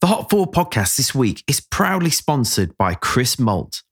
[0.00, 3.82] The Hop Forward podcast this week is proudly sponsored by Crisp Malt.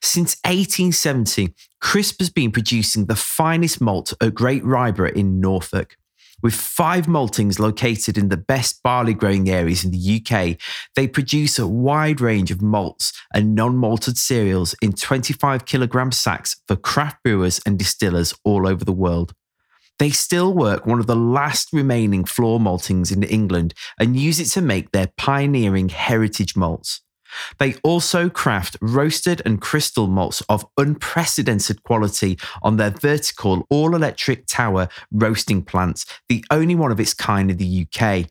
[0.00, 5.96] Since 1870, Crisp has been producing the finest malt at Great Ryborough in Norfolk.
[6.40, 10.58] With five maltings located in the best barley growing areas in the UK,
[10.94, 16.62] they produce a wide range of malts and non malted cereals in 25 kilogram sacks
[16.68, 19.34] for craft brewers and distillers all over the world.
[19.98, 24.46] They still work one of the last remaining floor maltings in England and use it
[24.52, 27.00] to make their pioneering heritage malts.
[27.58, 34.46] They also craft roasted and crystal malts of unprecedented quality on their vertical all electric
[34.46, 38.30] tower roasting plants, the only one of its kind in the UK.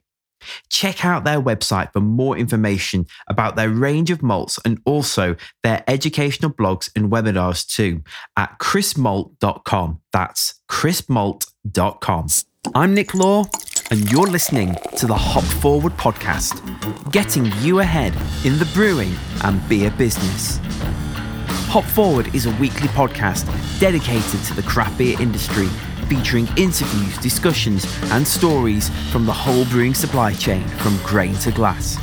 [0.69, 5.83] Check out their website for more information about their range of malts and also their
[5.87, 8.03] educational blogs and webinars too
[8.35, 10.01] at crispmalt.com.
[10.11, 12.27] That's crispmalt.com.
[12.75, 13.45] I'm Nick Law,
[13.91, 16.61] and you're listening to the Hop Forward podcast,
[17.11, 18.13] getting you ahead
[18.45, 19.13] in the brewing
[19.43, 20.59] and beer business.
[21.69, 23.45] Hop Forward is a weekly podcast
[23.79, 25.67] dedicated to the craft beer industry,
[26.07, 31.97] featuring interviews, discussions, and stories from the whole brewing supply chain from grain to glass.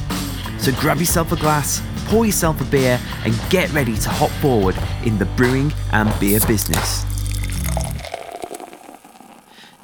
[0.62, 4.76] So grab yourself a glass, pour yourself a beer, and get ready to hop forward
[5.04, 7.04] in the brewing and beer business.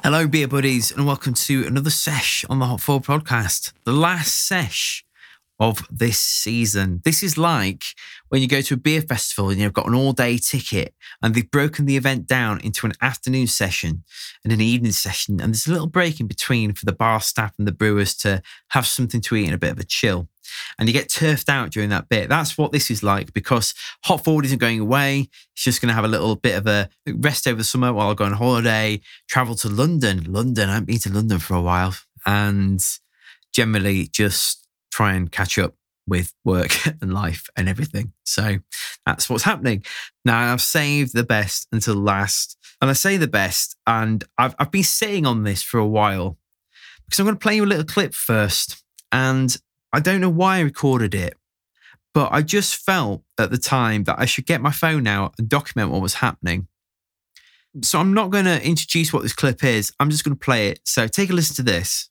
[0.03, 3.71] Hello, beer buddies, and welcome to another sesh on the Hop Forward podcast.
[3.83, 5.05] The last sesh
[5.59, 7.01] of this season.
[7.05, 7.83] This is like
[8.31, 11.35] when you go to a beer festival and you've got an all day ticket and
[11.35, 14.05] they've broken the event down into an afternoon session
[14.45, 15.41] and an evening session.
[15.41, 18.41] And there's a little break in between for the bar staff and the brewers to
[18.69, 20.29] have something to eat and a bit of a chill.
[20.79, 22.29] And you get turfed out during that bit.
[22.29, 23.73] That's what this is like because
[24.05, 25.27] Hop Forward isn't going away.
[25.53, 28.11] It's just going to have a little bit of a rest over the summer while
[28.11, 30.31] I go on holiday, travel to London.
[30.31, 31.95] London, I haven't been to London for a while.
[32.25, 32.81] And
[33.51, 35.75] generally just try and catch up
[36.07, 36.71] with work
[37.01, 38.13] and life and everything.
[38.23, 38.57] So
[39.05, 39.83] that's what's happening.
[40.25, 42.57] Now I've saved the best until last.
[42.81, 46.39] And I say the best, and I've, I've been sitting on this for a while
[47.05, 48.83] because I'm going to play you a little clip first.
[49.11, 49.55] And
[49.93, 51.37] I don't know why I recorded it,
[52.13, 55.47] but I just felt at the time that I should get my phone out and
[55.47, 56.67] document what was happening.
[57.83, 59.93] So I'm not going to introduce what this clip is.
[59.99, 60.79] I'm just going to play it.
[60.85, 62.09] So take a listen to this.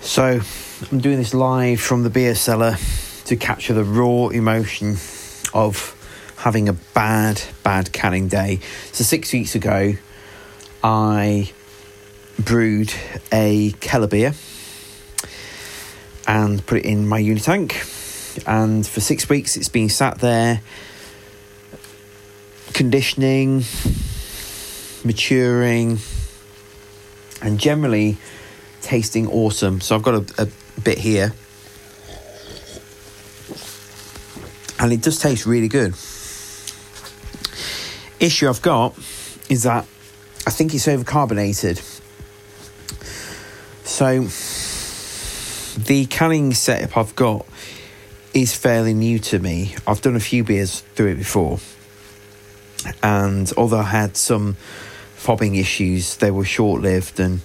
[0.00, 0.40] So
[0.82, 2.76] I'm doing this live from the beer cellar
[3.24, 4.98] to capture the raw emotion
[5.54, 5.96] of
[6.36, 8.60] having a bad, bad canning day.
[8.92, 9.94] So, six weeks ago,
[10.84, 11.50] I
[12.38, 12.92] brewed
[13.32, 14.34] a Keller beer
[16.28, 18.44] and put it in my unitank.
[18.46, 20.60] And for six weeks, it's been sat there,
[22.74, 23.64] conditioning,
[25.06, 26.00] maturing,
[27.40, 28.18] and generally
[28.82, 29.80] tasting awesome.
[29.80, 30.48] So, I've got a, a
[30.82, 31.32] bit here.
[34.78, 35.94] And it does taste really good.
[38.20, 38.96] Issue I've got
[39.48, 39.86] is that
[40.46, 41.80] I think it's overcarbonated.
[43.84, 44.24] So
[45.82, 47.46] the canning setup I've got
[48.34, 49.74] is fairly new to me.
[49.86, 51.58] I've done a few beers through it before.
[53.02, 54.56] And although I had some
[55.16, 57.40] fobbing issues, they were short lived and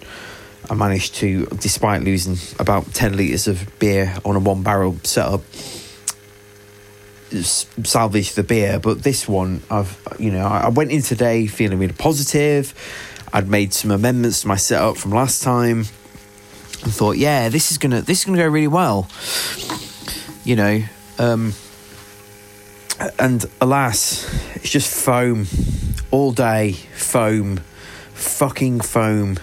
[0.72, 5.42] I managed to, despite losing about 10 litres of beer on a one barrel setup,
[7.84, 8.80] salvage the beer.
[8.80, 12.74] But this one, I've, you know, I went in today feeling really positive.
[13.34, 17.78] I'd made some amendments to my setup from last time and thought, yeah, this is
[17.78, 19.10] gonna, this is gonna go really well.
[20.46, 20.84] You know,
[21.20, 21.54] um,
[23.20, 25.48] and alas, it's just foam
[26.12, 27.58] all day, foam,
[28.14, 29.38] fucking foam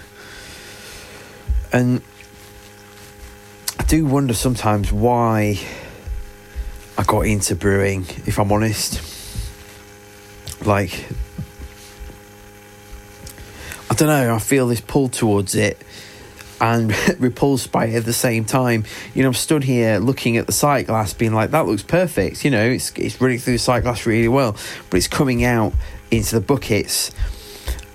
[1.71, 2.01] and
[3.77, 5.59] I do wonder sometimes why
[6.97, 9.01] I got into brewing, if I'm honest.
[10.65, 11.05] Like,
[13.89, 15.81] I don't know, I feel this pull towards it
[16.59, 18.83] and repulsed by it at the same time.
[19.13, 22.43] You know, I'm stood here looking at the sight glass, being like, that looks perfect.
[22.43, 24.57] You know, it's, it's running through the sight glass really well,
[24.89, 25.73] but it's coming out
[26.11, 27.11] into the buckets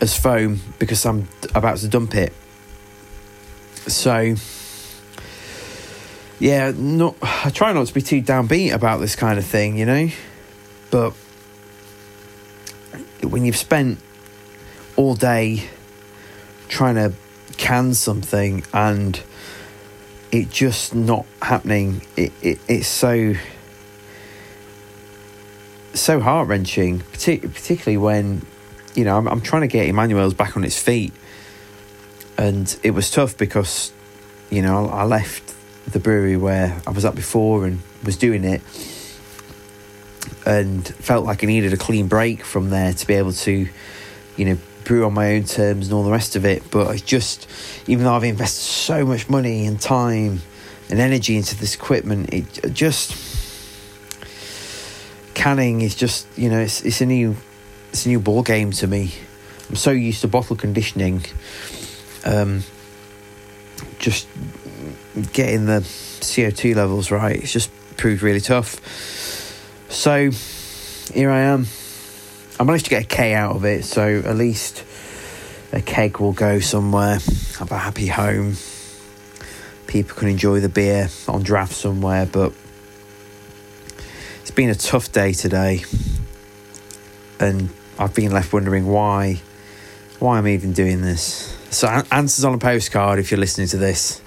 [0.00, 2.32] as foam because I'm about to dump it.
[3.86, 4.34] So,
[6.38, 7.16] yeah, not.
[7.22, 10.08] I try not to be too downbeat about this kind of thing, you know,
[10.90, 11.12] but
[13.22, 13.98] when you've spent
[14.96, 15.64] all day
[16.68, 17.12] trying to
[17.56, 19.20] can something and
[20.32, 23.34] it just not happening, it, it it's so
[25.92, 28.44] so heart wrenching, particularly when
[28.94, 31.12] you know I'm, I'm trying to get Emmanuel's back on its feet
[32.36, 33.92] and it was tough because
[34.50, 35.54] you know I left
[35.86, 38.62] the brewery where I was at before and was doing it,
[40.46, 43.68] and felt like I needed a clean break from there to be able to,
[44.36, 46.62] you know, brew on my own terms and all the rest of it.
[46.70, 47.48] But I just,
[47.86, 50.40] even though I've invested so much money and time
[50.90, 53.32] and energy into this equipment, it just
[55.34, 57.36] canning is just you know it's it's a new
[57.90, 59.12] it's a new ball game to me.
[59.68, 61.24] I'm so used to bottle conditioning.
[62.24, 62.62] Um,
[63.98, 64.28] just
[65.32, 68.80] getting the CO2 levels right, it's just proved really tough.
[69.90, 70.30] So
[71.12, 71.66] here I am.
[72.58, 74.84] I managed to get a K out of it, so at least
[75.72, 77.18] a keg will go somewhere,
[77.58, 78.54] have a happy home.
[79.86, 82.52] People can enjoy the beer on draft somewhere, but
[84.40, 85.84] it's been a tough day today,
[87.40, 89.40] and I've been left wondering why,
[90.20, 91.56] why I'm even doing this.
[91.74, 94.22] So answers on a postcard if you're listening to this.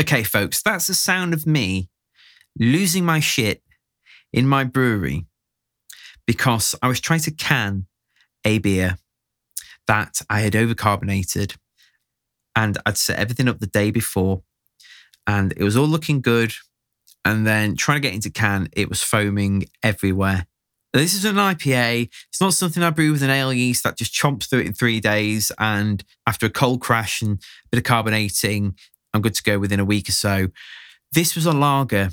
[0.00, 1.90] Okay, folks, that's the sound of me
[2.58, 3.62] losing my shit
[4.32, 5.26] in my brewery
[6.26, 7.86] because I was trying to can
[8.42, 8.96] a beer
[9.86, 11.58] that I had overcarbonated
[12.56, 14.42] and I'd set everything up the day before
[15.26, 16.54] and it was all looking good.
[17.22, 20.46] And then trying to get into can, it was foaming everywhere.
[21.02, 22.08] This is an IPA.
[22.30, 24.72] It's not something I brew with an ale yeast that just chomps through it in
[24.72, 25.52] three days.
[25.58, 28.74] And after a cold crash and a bit of carbonating,
[29.12, 30.48] I'm good to go within a week or so.
[31.12, 32.12] This was a lager.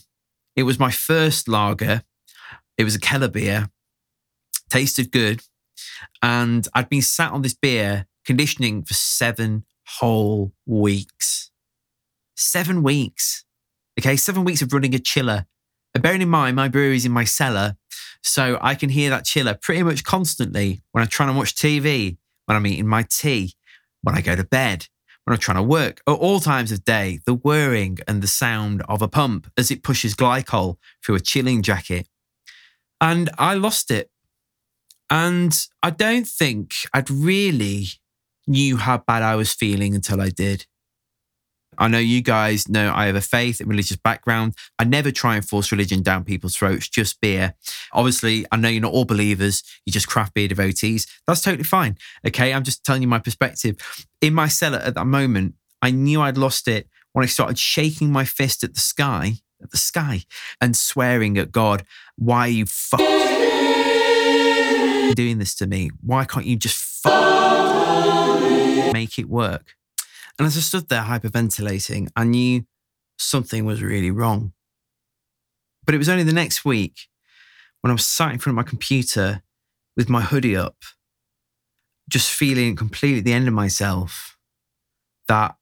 [0.57, 2.03] It was my first lager.
[2.77, 3.69] It was a Keller beer.
[4.69, 5.43] Tasted good.
[6.21, 11.51] And I'd been sat on this beer conditioning for seven whole weeks.
[12.35, 13.45] Seven weeks.
[13.97, 15.45] Okay, seven weeks of running a chiller.
[16.01, 17.77] Bearing in mind, my brewery's in my cellar.
[18.23, 22.17] So I can hear that chiller pretty much constantly when I'm trying to watch TV,
[22.45, 23.53] when I'm eating my tea,
[24.01, 24.87] when I go to bed,
[25.23, 28.81] when I'm trying to work, at all times of day, the whirring and the sound
[28.87, 32.07] of a pump as it pushes glycol through a chilling jacket.
[32.99, 34.09] And I lost it
[35.09, 37.87] and I don't think I'd really
[38.47, 40.65] knew how bad I was feeling until I did.
[41.77, 44.55] I know you guys know I have a faith and religious background.
[44.79, 47.55] I never try and force religion down people's throats, just beer.
[47.91, 51.07] Obviously, I know you're not all believers, you're just craft beer devotees.
[51.27, 51.97] That's totally fine.
[52.27, 52.53] Okay.
[52.53, 53.77] I'm just telling you my perspective.
[54.21, 58.11] In my cellar at that moment, I knew I'd lost it when I started shaking
[58.11, 60.23] my fist at the sky, at the sky,
[60.59, 61.85] and swearing at God,
[62.15, 62.99] why are you fuck
[65.15, 65.91] doing this to me?
[66.01, 67.05] Why can't you just
[68.93, 69.75] make it work?
[70.39, 72.65] And as I stood there hyperventilating, I knew
[73.17, 74.53] something was really wrong.
[75.85, 77.07] But it was only the next week
[77.81, 79.43] when I was sat in front of my computer
[79.95, 80.77] with my hoodie up,
[82.09, 84.37] just feeling completely at the end of myself,
[85.27, 85.55] that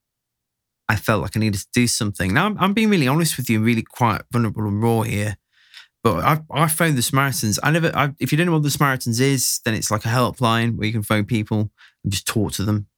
[0.88, 2.32] I felt like I needed to do something.
[2.32, 5.36] Now, I'm, I'm being really honest with you, and really quite vulnerable and raw here.
[6.02, 7.60] But I, I phoned the Samaritans.
[7.62, 10.08] I never, I, if you don't know what the Samaritans is, then it's like a
[10.08, 11.70] helpline where you can phone people
[12.02, 12.88] and just talk to them.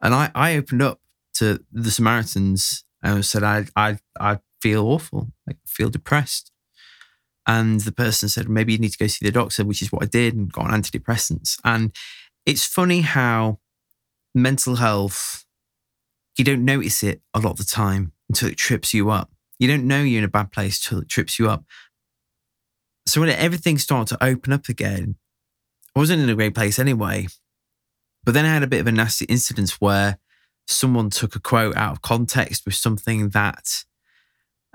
[0.00, 1.00] And I, I opened up
[1.34, 6.50] to the Samaritans and said, I, I, I feel awful, I feel depressed.
[7.46, 10.02] And the person said, maybe you need to go see the doctor, which is what
[10.02, 11.58] I did and got on antidepressants.
[11.64, 11.94] And
[12.44, 13.58] it's funny how
[14.34, 15.46] mental health,
[16.36, 19.30] you don't notice it a lot of the time until it trips you up.
[19.58, 21.64] You don't know you're in a bad place till it trips you up.
[23.06, 25.16] So when everything started to open up again,
[25.96, 27.28] I wasn't in a great place anyway.
[28.28, 30.18] But then I had a bit of a nasty incident where
[30.66, 33.86] someone took a quote out of context with something that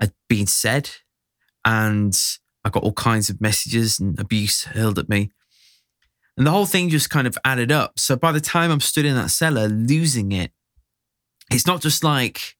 [0.00, 0.90] had been said.
[1.64, 2.20] And
[2.64, 5.30] I got all kinds of messages and abuse hurled at me.
[6.36, 8.00] And the whole thing just kind of added up.
[8.00, 10.50] So by the time I'm stood in that cellar losing it,
[11.48, 12.56] it's not just like,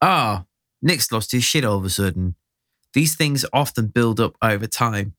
[0.00, 0.44] oh,
[0.80, 2.36] Nick's lost his shit all of a sudden.
[2.92, 5.16] These things often build up over time.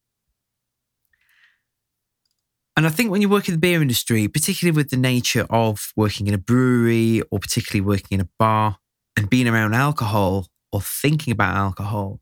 [2.78, 5.92] And I think when you work in the beer industry, particularly with the nature of
[5.96, 8.78] working in a brewery or particularly working in a bar
[9.18, 12.22] and being around alcohol or thinking about alcohol,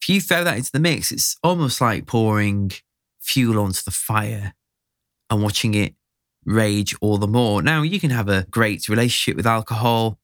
[0.00, 2.70] if you throw that into the mix, it's almost like pouring
[3.20, 4.54] fuel onto the fire
[5.28, 5.96] and watching it
[6.44, 7.60] rage all the more.
[7.60, 10.20] Now, you can have a great relationship with alcohol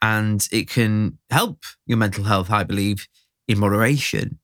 [0.00, 3.06] and it can help your mental health, I believe,
[3.46, 4.38] in moderation.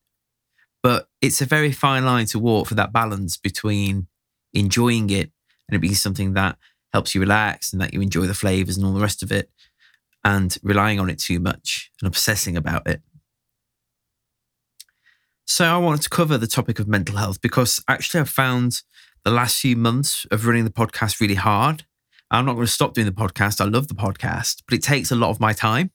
[0.83, 4.09] But it's a very fine line to walk for that balance between
[4.55, 5.31] enjoying it
[5.69, 6.57] and it being something that
[6.93, 9.51] helps you relax and that you enjoy the flavors and all the rest of it
[10.23, 13.03] and relying on it too much and obsessing about it.
[15.47, 18.83] So, I wanted to cover the topic of mental health because actually I've found
[19.25, 21.85] the last few months of running the podcast really hard.
[22.31, 23.61] I'm not going to stop doing the podcast.
[23.61, 25.91] I love the podcast, but it takes a lot of my time.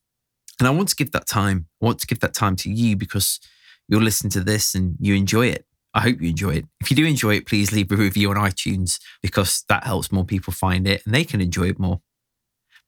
[0.59, 1.67] And I want to give that time.
[1.81, 3.39] I want to give that time to you because
[3.87, 5.65] you'll listen to this and you enjoy it.
[5.93, 6.65] I hope you enjoy it.
[6.81, 10.25] If you do enjoy it, please leave a review on iTunes because that helps more
[10.25, 12.01] people find it and they can enjoy it more.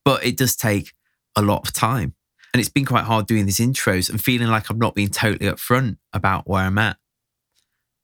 [0.05, 0.93] But it does take
[1.35, 2.15] a lot of time.
[2.53, 5.49] And it's been quite hard doing these intros and feeling like I'm not being totally
[5.49, 6.97] upfront about where I'm at.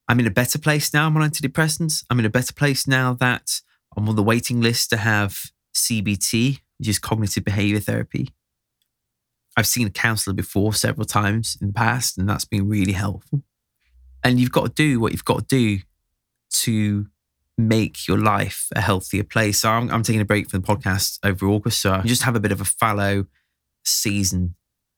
[0.07, 1.05] I'm in a better place now.
[1.05, 2.05] I'm on antidepressants.
[2.09, 3.61] I'm in a better place now that
[3.95, 8.29] I'm on the waiting list to have CBT, which is cognitive behavior therapy.
[9.57, 13.43] I've seen a counselor before several times in the past, and that's been really helpful.
[14.27, 15.79] And you've got to do what you've got to do
[16.63, 17.07] to
[17.57, 19.59] make your life a healthier place.
[19.59, 21.79] So I'm, I'm taking a break from the podcast over August.
[21.79, 23.27] So I just have a bit of a fallow
[23.85, 24.55] season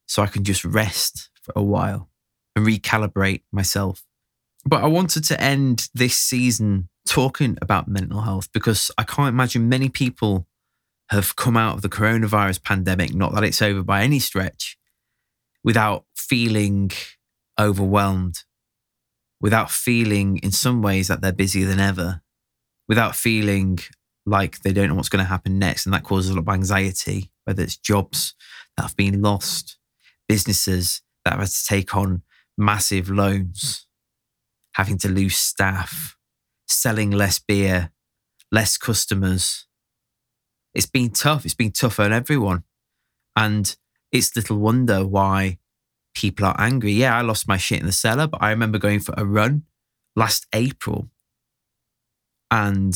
[0.07, 2.09] so I can just rest for a while
[2.55, 4.03] and recalibrate myself.
[4.65, 9.69] But I wanted to end this season talking about mental health because I can't imagine
[9.69, 10.48] many people
[11.12, 14.75] have come out of the coronavirus pandemic, not that it's over by any stretch,
[15.63, 16.89] without feeling
[17.59, 18.43] overwhelmed,
[19.41, 22.22] without feeling in some ways that they're busier than ever,
[22.88, 23.79] without feeling
[24.25, 25.86] like they don't know what's going to happen next.
[25.86, 28.36] And that causes a lot of anxiety, whether it's jobs
[28.75, 29.77] that have been lost,
[30.27, 32.24] businesses that have had to take on
[32.58, 33.88] massive loans,
[34.74, 36.17] having to lose staff,
[36.67, 37.91] selling less beer,
[38.51, 39.67] less customers.
[40.74, 41.46] It's been tough.
[41.46, 42.63] It's been tough on everyone.
[43.36, 43.75] And
[44.12, 45.60] it's little wonder why
[46.19, 46.91] people are angry.
[46.91, 49.63] Yeah, I lost my shit in the cellar, but I remember going for a run
[50.17, 51.09] last April
[52.51, 52.93] and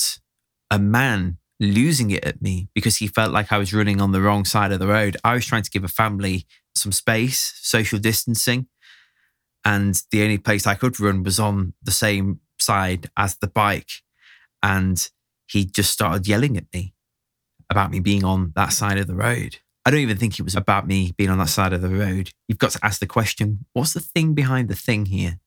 [0.69, 4.21] a man losing it at me because he felt like I was running on the
[4.21, 5.15] wrong side of the road.
[5.23, 8.67] I was trying to give a family some space, social distancing.
[9.63, 13.91] And the only place I could run was on the same side as the bike.
[14.61, 15.09] And
[15.47, 16.93] he just started yelling at me
[17.69, 19.59] about me being on that side of the road.
[19.85, 22.31] I don't even think it was about me being on that side of the road.
[22.47, 25.39] You've got to ask the question what's the thing behind the thing here?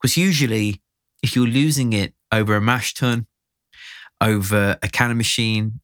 [0.00, 0.82] Because usually,
[1.22, 3.26] if you're losing it over a mash tun
[4.20, 5.80] over a canning machine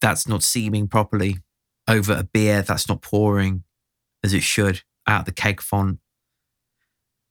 [0.00, 1.38] that's not seaming properly,
[1.88, 3.64] over a beer that's not pouring
[4.22, 5.98] as it should out the keg font.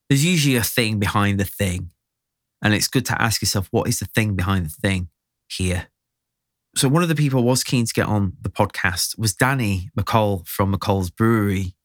[0.10, 1.92] There's usually a thing behind the thing.
[2.62, 5.10] And it's good to ask yourself, what is the thing behind the thing
[5.48, 5.88] here?
[6.76, 9.90] So, one of the people I was keen to get on the podcast was Danny
[9.98, 11.76] McColl from McColl's Brewery.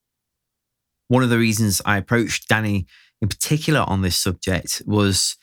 [1.08, 2.86] One of the reasons I approached Danny
[3.22, 5.36] in particular on this subject was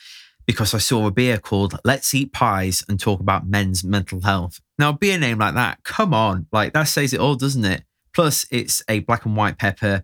[0.45, 4.60] because I saw a beer called Let's Eat Pies and Talk About Men's Mental Health.
[4.77, 7.83] Now, a beer name like that, come on, like that says it all, doesn't it?
[8.13, 10.03] Plus, it's a black and white pepper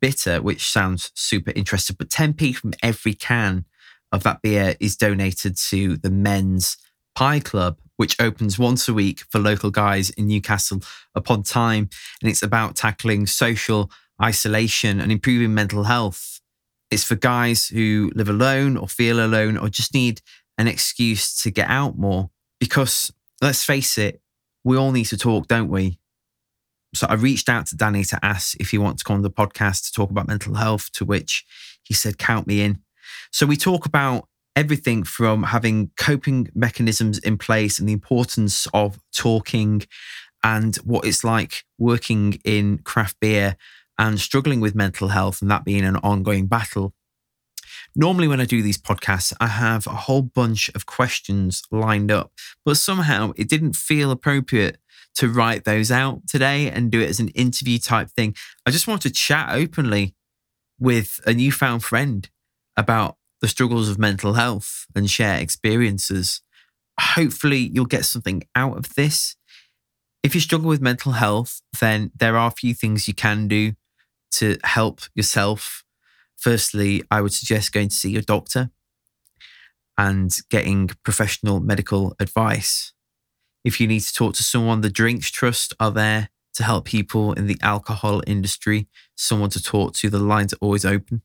[0.00, 1.96] bitter, which sounds super interesting.
[1.98, 3.64] But 10p from every can
[4.10, 6.76] of that beer is donated to the Men's
[7.14, 10.80] Pie Club, which opens once a week for local guys in Newcastle
[11.14, 11.88] upon Tyne.
[12.20, 13.90] And it's about tackling social
[14.20, 16.32] isolation and improving mental health
[16.92, 20.20] it's for guys who live alone or feel alone or just need
[20.58, 22.28] an excuse to get out more.
[22.60, 24.20] Because let's face it,
[24.62, 25.98] we all need to talk, don't we?
[26.94, 29.30] So I reached out to Danny to ask if he wants to come on the
[29.30, 31.46] podcast to talk about mental health, to which
[31.82, 32.82] he said, Count me in.
[33.30, 38.98] So we talk about everything from having coping mechanisms in place and the importance of
[39.14, 39.82] talking
[40.44, 43.56] and what it's like working in craft beer
[43.98, 46.92] and struggling with mental health and that being an ongoing battle.
[47.94, 52.32] Normally, when I do these podcasts, I have a whole bunch of questions lined up,
[52.64, 54.78] but somehow it didn't feel appropriate
[55.16, 58.34] to write those out today and do it as an interview type thing.
[58.64, 60.14] I just want to chat openly
[60.78, 62.28] with a newfound friend
[62.76, 66.40] about the struggles of mental health and share experiences.
[66.98, 69.36] Hopefully, you'll get something out of this.
[70.22, 73.72] If you struggle with mental health, then there are a few things you can do
[74.32, 75.84] to help yourself,
[76.36, 78.70] firstly, I would suggest going to see your doctor
[79.98, 82.92] and getting professional medical advice.
[83.64, 87.32] If you need to talk to someone, the Drinks Trust are there to help people
[87.32, 90.08] in the alcohol industry, someone to talk to.
[90.08, 91.22] The lines are always open.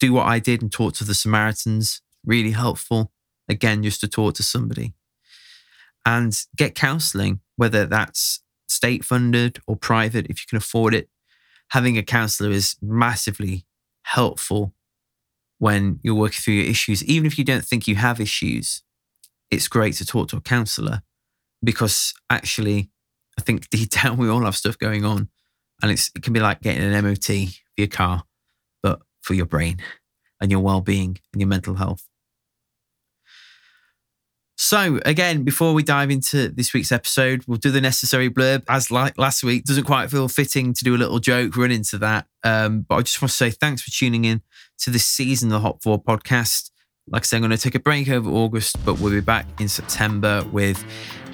[0.00, 3.12] Do what I did and talk to the Samaritans, really helpful.
[3.48, 4.94] Again, just to talk to somebody.
[6.06, 11.08] And get counseling, whether that's state funded or private, if you can afford it
[11.70, 13.66] having a counselor is massively
[14.02, 14.72] helpful
[15.58, 17.02] when you're working through your issues.
[17.04, 18.82] Even if you don't think you have issues,
[19.50, 21.02] it's great to talk to a counselor
[21.62, 22.90] because actually,
[23.38, 25.28] I think deep down we all have stuff going on.
[25.82, 27.34] And it's, it can be like getting an MOT for
[27.76, 28.22] your car,
[29.24, 29.78] for your brain
[30.40, 32.06] and your well being and your mental health.
[34.56, 38.62] So, again, before we dive into this week's episode, we'll do the necessary blurb.
[38.68, 41.98] As like last week, doesn't quite feel fitting to do a little joke, run into
[41.98, 42.26] that.
[42.44, 44.42] Um, but I just want to say thanks for tuning in
[44.78, 46.70] to this season of the Hop Forward podcast.
[47.08, 49.46] Like I said, I'm going to take a break over August, but we'll be back
[49.60, 50.84] in September with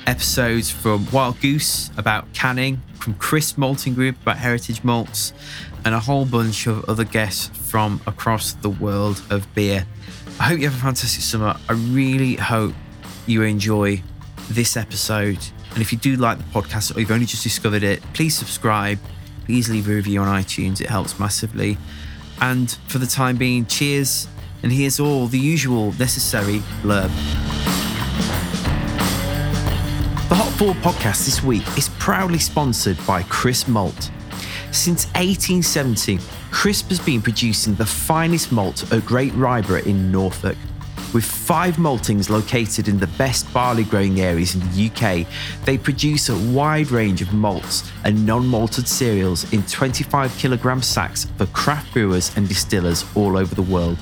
[0.06, 5.34] episodes from Wild Goose about canning, from Crisp Malting Group about heritage malts,
[5.84, 9.86] and a whole bunch of other guests from across the world of beer.
[10.38, 11.56] I hope you have a fantastic summer.
[11.68, 12.74] I really hope
[13.26, 14.02] you enjoy
[14.50, 15.38] this episode.
[15.72, 18.98] And if you do like the podcast or you've only just discovered it, please subscribe.
[19.44, 21.76] Please leave a review on iTunes, it helps massively.
[22.40, 24.28] And for the time being, cheers.
[24.62, 27.10] And here's all the usual necessary blurb.
[30.28, 34.10] The Hop Forward podcast this week is proudly sponsored by Crisp Malt.
[34.72, 36.20] Since 1870,
[36.52, 40.56] Crisp has been producing the finest malt at Great Ryborough in Norfolk.
[41.12, 45.26] With five maltings located in the best barley growing areas in the UK,
[45.64, 51.24] they produce a wide range of malts and non malted cereals in 25 kilogram sacks
[51.36, 53.98] for craft brewers and distillers all over the world.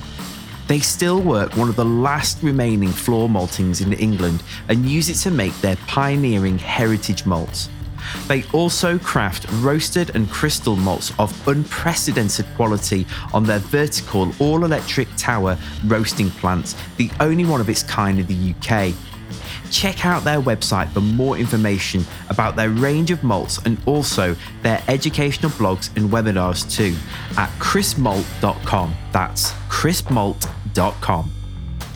[0.67, 5.15] They still work one of the last remaining floor maltings in England and use it
[5.23, 7.69] to make their pioneering heritage malts.
[8.27, 15.07] They also craft roasted and crystal malts of unprecedented quality on their vertical all electric
[15.17, 18.93] tower roasting plants, the only one of its kind in the UK.
[19.71, 24.81] Check out their website for more information about their range of malts and also their
[24.87, 26.95] educational blogs and webinars too
[27.37, 28.95] at crispmalt.com.
[29.11, 31.31] That's crispmalt.com.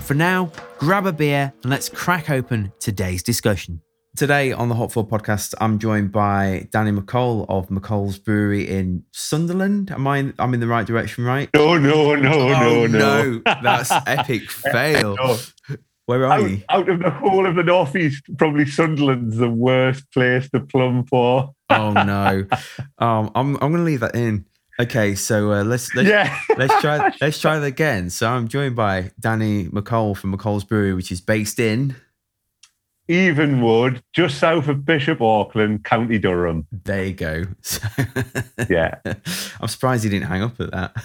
[0.04, 3.83] For now, grab a beer and let's crack open today's discussion.
[4.16, 9.04] Today on the Hop Forward podcast, I'm joined by Danny McColl of McColl's Brewery in
[9.12, 9.90] Sunderland.
[9.90, 10.32] Am I?
[10.38, 11.50] I'm in the right direction, right?
[11.56, 13.42] No, no, no, oh, no, no.
[13.64, 15.16] That's epic fail.
[15.16, 15.38] No.
[16.06, 16.62] Where are out, you?
[16.70, 21.52] Out of the whole of the northeast, probably Sunderland's the worst place to plumb for.
[21.72, 22.46] oh no,
[23.00, 24.46] um, I'm I'm going to leave that in.
[24.80, 26.40] Okay, so uh, let's let's, yeah.
[26.56, 28.12] let's try let's try that again.
[28.12, 31.96] So I'm joined by Danny McColl from McColl's Brewery, which is based in
[33.10, 36.68] Evenwood, just south of Bishop Auckland, County Durham.
[36.72, 37.44] There you go.
[38.70, 38.96] yeah.
[39.60, 40.96] I'm surprised you didn't hang up at that.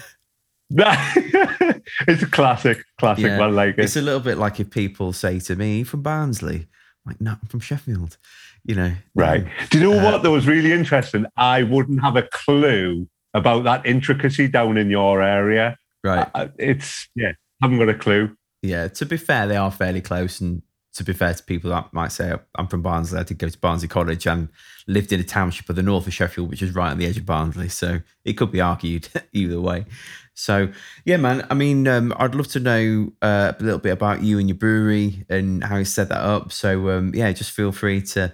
[2.07, 3.39] it's a classic, classic yeah.
[3.39, 3.55] one.
[3.55, 3.85] Like it.
[3.85, 6.67] It's a little bit like if people say to me from Barnsley,
[7.05, 8.17] like, no, I'm from Sheffield.
[8.63, 8.93] You know.
[9.15, 9.47] Right.
[9.69, 10.23] Do you know uh, what?
[10.23, 11.25] That was really interesting.
[11.37, 15.77] I wouldn't have a clue about that intricacy down in your area.
[16.03, 16.27] Right.
[16.57, 17.31] it's yeah,
[17.61, 18.35] I haven't got a clue.
[18.61, 18.89] Yeah.
[18.89, 20.61] To be fair, they are fairly close, and
[20.95, 23.59] to be fair to people that might say I'm from Barnsley, I did go to
[23.59, 24.49] Barnsley College and
[24.87, 27.17] lived in a township of the north of Sheffield, which is right on the edge
[27.17, 27.69] of Barnsley.
[27.69, 29.85] So it could be argued either way.
[30.33, 30.71] So
[31.05, 31.45] yeah, man.
[31.49, 34.57] I mean, um, I'd love to know uh, a little bit about you and your
[34.57, 36.51] brewery and how you set that up.
[36.51, 38.33] So um, yeah, just feel free to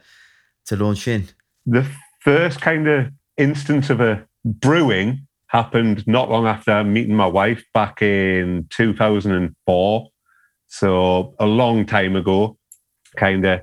[0.67, 1.27] to launch in.
[1.65, 1.85] The
[2.21, 8.01] first kind of instance of a brewing happened not long after meeting my wife back
[8.01, 10.09] in 2004
[10.77, 12.57] so a long time ago,
[13.15, 13.61] kind of.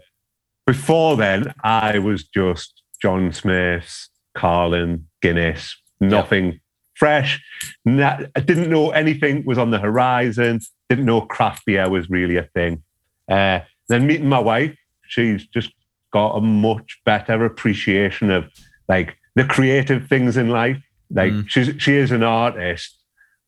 [0.67, 6.61] Before then, I was just John Smith's, Carling, Guinness, nothing
[6.95, 7.43] fresh.
[7.87, 10.61] I didn't know anything was on the horizon.
[10.89, 12.83] Didn't know craft beer was really a thing.
[13.31, 14.75] Uh, then meeting my wife,
[15.07, 15.71] she's just
[16.15, 18.51] got a much better appreciation of
[18.89, 20.83] like the creative things in life.
[21.11, 21.49] Like mm.
[21.49, 22.97] she's she is an artist,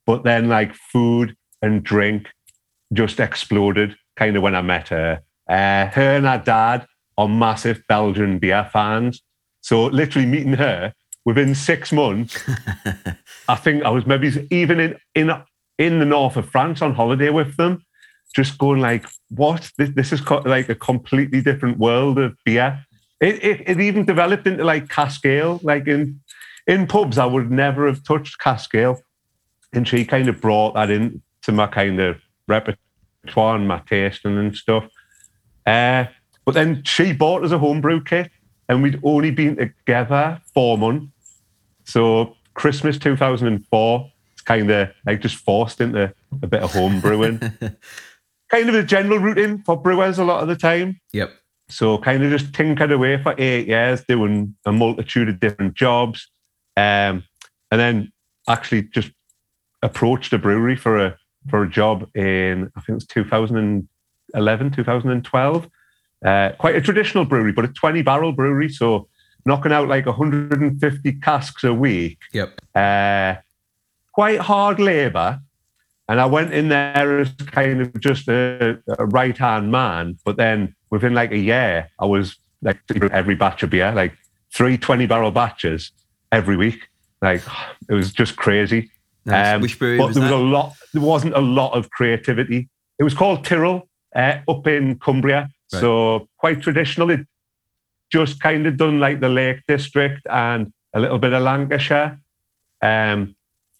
[0.04, 2.26] but then like food and drink
[2.92, 5.20] just exploded kind of when I met her.
[5.48, 6.86] Uh, her and her dad
[7.18, 9.22] are massive Belgian beer fans.
[9.60, 10.92] So literally meeting her
[11.24, 12.42] within six months,
[13.48, 15.30] I think I was maybe even in in
[15.78, 17.82] in the north of France on holiday with them,
[18.34, 19.70] just going like, "What?
[19.78, 22.84] This, this is co- like a completely different world of beer."
[23.20, 25.60] It, it, it even developed into like cask ale.
[25.62, 26.20] Like in
[26.66, 29.00] in pubs, I would never have touched cask ale,
[29.72, 34.38] and she kind of brought that in to my kind of repertoire and my tasting
[34.38, 34.84] and stuff.
[35.66, 36.04] Uh,
[36.44, 38.30] but then she bought us a homebrew kit,
[38.68, 41.40] and we'd only been together four months.
[41.84, 47.38] So Christmas 2004, it's kind of like just forced into a bit of home brewing.
[48.50, 51.00] kind of a general routine for brewers a lot of the time.
[51.12, 51.32] Yep.
[51.68, 56.30] So kind of just tinkered away for eight years, doing a multitude of different jobs.
[56.76, 57.24] Um,
[57.70, 58.12] and then
[58.48, 59.10] actually just
[59.82, 61.16] approached a brewery for a
[61.48, 65.70] for a job in, I think it was 2011, 2012.
[66.24, 68.68] Uh, quite a traditional brewery, but a 20 barrel brewery.
[68.68, 69.08] So
[69.46, 72.18] knocking out like 150 casks a week.
[72.32, 72.60] Yep.
[72.74, 73.34] Uh,
[74.12, 75.40] quite hard labor,
[76.08, 80.18] And I went in there as kind of just a, a right hand man.
[80.24, 82.78] But then within like a year, I was like
[83.12, 84.14] every batch of beer, like
[84.52, 85.90] three 20 barrel batches
[86.32, 86.88] every week.
[87.20, 87.42] Like
[87.88, 88.90] it was just crazy.
[89.26, 89.54] Nice.
[89.54, 90.34] Um, Which brewery but was there that?
[90.34, 90.74] was a lot.
[90.92, 92.68] There wasn't a lot of creativity.
[92.98, 93.82] It was called Tirril
[94.14, 95.80] uh, up in Cumbria, right.
[95.80, 97.10] so quite traditional.
[97.10, 97.26] It
[98.12, 102.20] just kind of done like the Lake District and a little bit of Lancashire.
[102.82, 103.34] Um,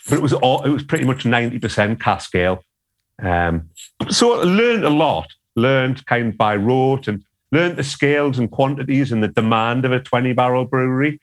[0.09, 2.65] but it was all it was pretty much 90% cask ale.
[3.23, 3.71] Um,
[4.11, 8.51] so I learned a lot, learned kind of by rote and learned the scales and
[8.51, 11.21] quantities and the demand of a 20 barrel brewery.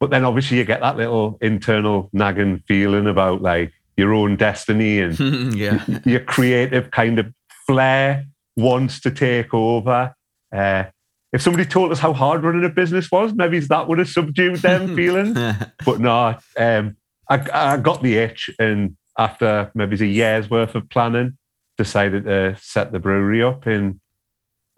[0.00, 5.00] But then obviously you get that little internal nagging feeling about like your own destiny
[5.00, 5.18] and
[5.54, 5.84] yeah.
[6.04, 7.32] your creative kind of
[7.66, 8.24] flair
[8.56, 10.14] wants to take over.
[10.54, 10.84] Uh,
[11.32, 14.60] if somebody told us how hard running a business was, maybe that would have subdued
[14.60, 15.38] them feelings.
[15.84, 16.96] but no, um,
[17.28, 21.36] I, I got the itch, and after maybe a year's worth of planning,
[21.76, 24.00] decided to set the brewery up in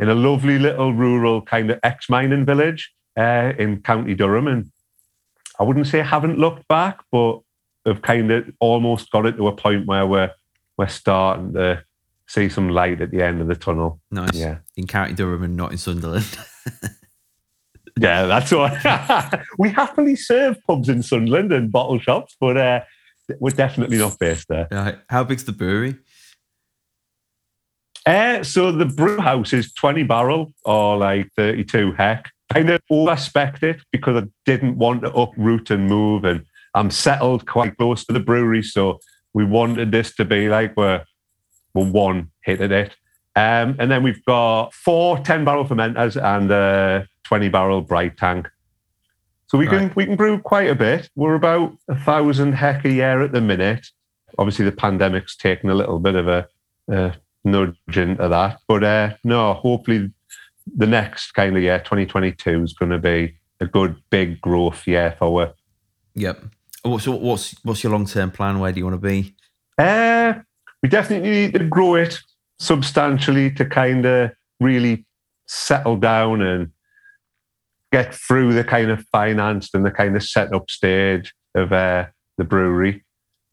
[0.00, 4.48] in a lovely little rural kind of ex mining village uh, in County Durham.
[4.48, 4.70] And
[5.60, 7.40] I wouldn't say I haven't looked back, but
[7.86, 10.30] have kind of almost got it to a point where we're
[10.78, 11.84] we're starting to
[12.26, 14.00] see some light at the end of the tunnel.
[14.10, 14.34] Nice.
[14.34, 14.58] Yeah.
[14.76, 16.38] In County Durham and not in Sunderland.
[18.00, 18.72] yeah, that's what
[19.58, 22.80] we happily serve pubs in Sunderland and bottle shops, but uh,
[23.40, 24.68] we're definitely not based there.
[24.70, 24.98] Right.
[25.10, 25.96] How big's the brewery?
[28.06, 32.30] Uh, so the brew house is 20 barrel or like 32 heck.
[32.52, 37.46] Kind of overspec it because I didn't want to uproot and move and I'm settled
[37.46, 38.62] quite close to the brewery.
[38.62, 38.98] So
[39.32, 41.04] we wanted this to be like we're,
[41.74, 42.96] we're one hit at it.
[43.36, 48.48] Um, and then we've got four 10 barrel fermenters and a 20 barrel bright tank.
[49.46, 49.78] So we right.
[49.78, 51.10] can we can brew quite a bit.
[51.16, 53.86] We're about a thousand heck a year at the minute.
[54.38, 56.46] Obviously, the pandemic's taken a little bit of a,
[56.88, 58.60] a nudge into that.
[58.68, 60.12] But uh, no, hopefully
[60.66, 65.14] the next kind of year, 2022, is going to be a good big growth year
[65.18, 65.54] for us.
[66.14, 66.44] Yep.
[66.98, 68.58] So what's what's your long term plan?
[68.58, 69.34] Where do you want to be?
[69.76, 70.34] Uh,
[70.82, 72.18] we definitely need to grow it
[72.58, 75.04] substantially to kind of really
[75.46, 76.70] settle down and
[77.92, 82.06] get through the kind of financed and the kind of set up stage of uh,
[82.38, 83.04] the brewery.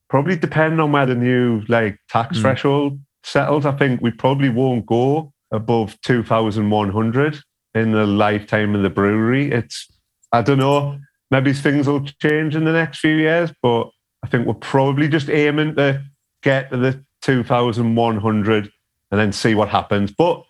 [0.10, 2.42] Probably depending on where the new like tax mm.
[2.42, 7.40] threshold settles, I think we probably won't go above 2,100
[7.76, 9.52] in the lifetime of the brewery.
[9.52, 9.88] It's,
[10.32, 11.00] I don't know,
[11.32, 13.90] maybe things will change in the next few years, but
[14.24, 16.04] I think we're probably just aiming to
[16.42, 18.72] get to the 2,100
[19.12, 20.12] and then see what happens.
[20.12, 20.44] But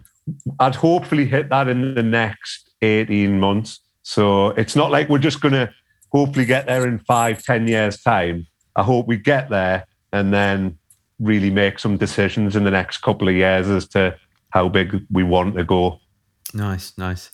[0.60, 3.80] I'd hopefully hit that in the next 18 months.
[4.04, 5.72] So it's not like we're just going to
[6.12, 8.48] hopefully get there in five, ten years' time.
[8.76, 10.78] I hope we get there and then
[11.20, 14.18] really make some decisions in the next couple of years as to
[14.50, 16.00] how big we want to go.
[16.54, 17.30] Nice, nice.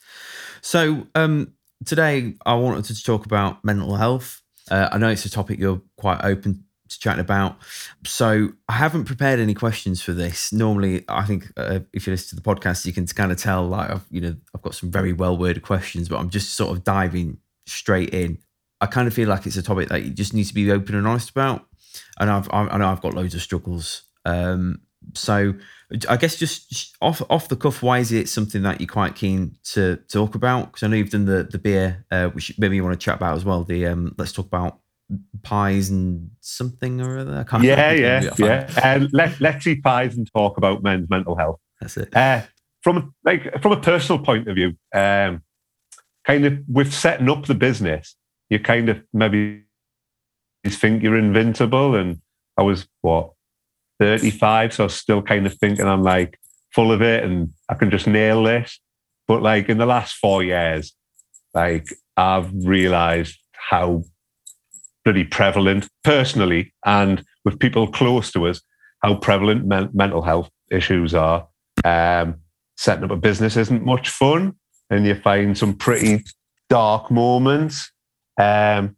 [0.62, 1.54] So um,
[1.86, 4.42] today I wanted to talk about mental health.
[4.70, 7.58] Uh, I know it's a topic you're quite open to chatting about.
[8.06, 10.52] So I haven't prepared any questions for this.
[10.52, 13.68] Normally, I think uh, if you listen to the podcast, you can kind of tell
[13.68, 16.76] like I've, you know I've got some very well worded questions, but I'm just sort
[16.76, 18.40] of diving straight in.
[18.82, 20.96] I kind of feel like it's a topic that you just need to be open
[20.96, 21.66] and honest about
[22.20, 24.04] and I've I know I've got loads of struggles.
[24.26, 24.82] Um,
[25.14, 25.54] so
[26.10, 29.56] I guess just off off the cuff, why is it something that you're quite keen
[29.74, 30.68] to talk about?
[30.68, 33.16] Because I know you've done the the beer, uh, which maybe you want to chat
[33.16, 33.64] about as well.
[33.64, 34.80] The um, let's talk about
[35.44, 37.38] pies and something or other.
[37.38, 38.70] I can't yeah, yeah, yeah.
[38.78, 41.60] Uh, let let's eat pies and talk about men's mental health.
[41.80, 42.16] That's it.
[42.16, 42.42] Uh,
[42.82, 45.44] from like from a personal point of view, um,
[46.26, 48.16] kind of with setting up the business,
[48.50, 49.64] you kind of maybe
[50.68, 51.96] think you're invincible.
[51.96, 52.22] And
[52.58, 53.34] I was what
[54.04, 56.38] 35, so I still kind of thinking I'm like
[56.76, 58.80] full of it and I can just nail this.
[59.30, 60.94] But like in the last four years,
[61.54, 61.88] like
[62.18, 64.04] I've realized how
[65.06, 68.62] pretty prevalent personally and with people close to us,
[69.02, 71.48] how prevalent men- mental health issues are.
[71.86, 72.36] Um,
[72.78, 74.54] setting up a business isn't much fun,
[74.90, 76.24] and you find some pretty
[76.70, 77.90] dark moments.
[78.38, 78.98] Um,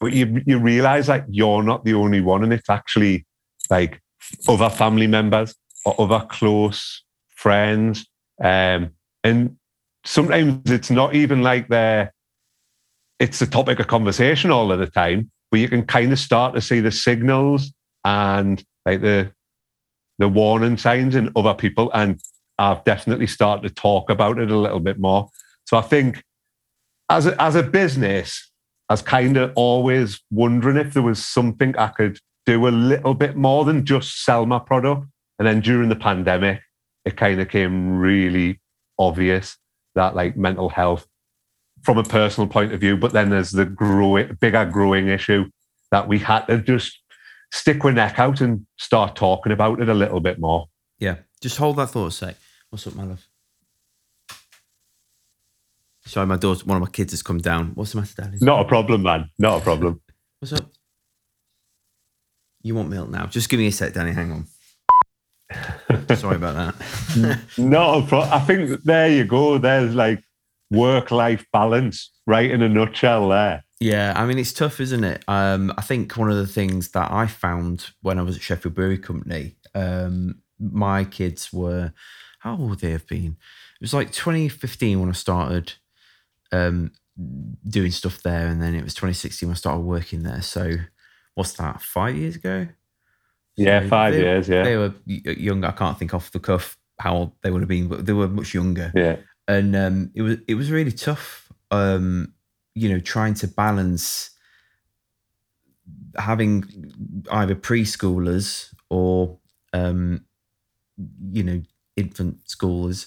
[0.00, 3.26] but you you realize like you're not the only one, and it's actually
[3.70, 4.00] like
[4.48, 8.06] other family members or other close friends,
[8.42, 8.90] um,
[9.24, 9.56] and
[10.04, 12.12] sometimes it's not even like they're
[13.18, 16.54] it's a topic of conversation all of the time, but you can kind of start
[16.54, 17.72] to see the signals
[18.04, 19.32] and like the
[20.18, 22.20] the warning signs in other people, and
[22.58, 25.28] I've definitely started to talk about it a little bit more.
[25.66, 26.22] So I think
[27.08, 28.50] as a, as a business,
[28.88, 33.14] I was kind of always wondering if there was something I could do a little
[33.14, 35.06] bit more than just sell my product.
[35.38, 36.60] And then during the pandemic,
[37.04, 38.60] it kind of came really
[38.98, 39.56] obvious
[39.94, 41.06] that like mental health
[41.82, 45.48] from a personal point of view, but then there's the growing, bigger growing issue
[45.90, 46.98] that we had to just
[47.52, 50.66] stick our neck out and start talking about it a little bit more.
[50.98, 51.16] Yeah.
[51.40, 52.36] Just hold that thought a sec.
[52.70, 53.26] What's up, my love?
[56.06, 57.72] Sorry, my daughter, one of my kids has come down.
[57.74, 58.38] What's the matter, Daddy?
[58.40, 59.30] Not a problem, man.
[59.38, 60.00] Not a problem.
[60.40, 60.71] What's up?
[62.62, 63.26] You want milk now?
[63.26, 64.12] Just give me a sec, Danny.
[64.12, 64.46] Hang on.
[66.16, 67.38] Sorry about that.
[67.58, 68.32] Not a problem.
[68.32, 69.58] I think there you go.
[69.58, 70.22] There's like
[70.70, 73.64] work life balance right in a nutshell there.
[73.80, 75.24] Yeah, I mean it's tough, isn't it?
[75.26, 78.74] Um, I think one of the things that I found when I was at Sheffield
[78.74, 81.92] Brewery Company, um, my kids were
[82.38, 83.36] how old would they have been?
[83.80, 85.74] It was like 2015 when I started
[86.52, 86.92] um,
[87.68, 90.42] doing stuff there, and then it was 2016 when I started working there.
[90.42, 90.76] So
[91.34, 91.80] what's that?
[91.82, 92.68] Five years ago?
[93.56, 94.48] Yeah, So five they- years.
[94.48, 95.68] Yeah, They were y- younger.
[95.68, 98.28] I can't think off the cuff how old they would have been, but they were
[98.28, 99.16] much younger yeah,
[99.48, 101.50] and um, it was it was really tough.
[101.70, 102.34] Um,
[102.74, 104.30] you know, trying to balance
[106.16, 106.64] having
[107.30, 109.38] either preschoolers or
[109.72, 110.24] um,
[111.32, 111.62] you know
[111.96, 113.06] infant schoolers,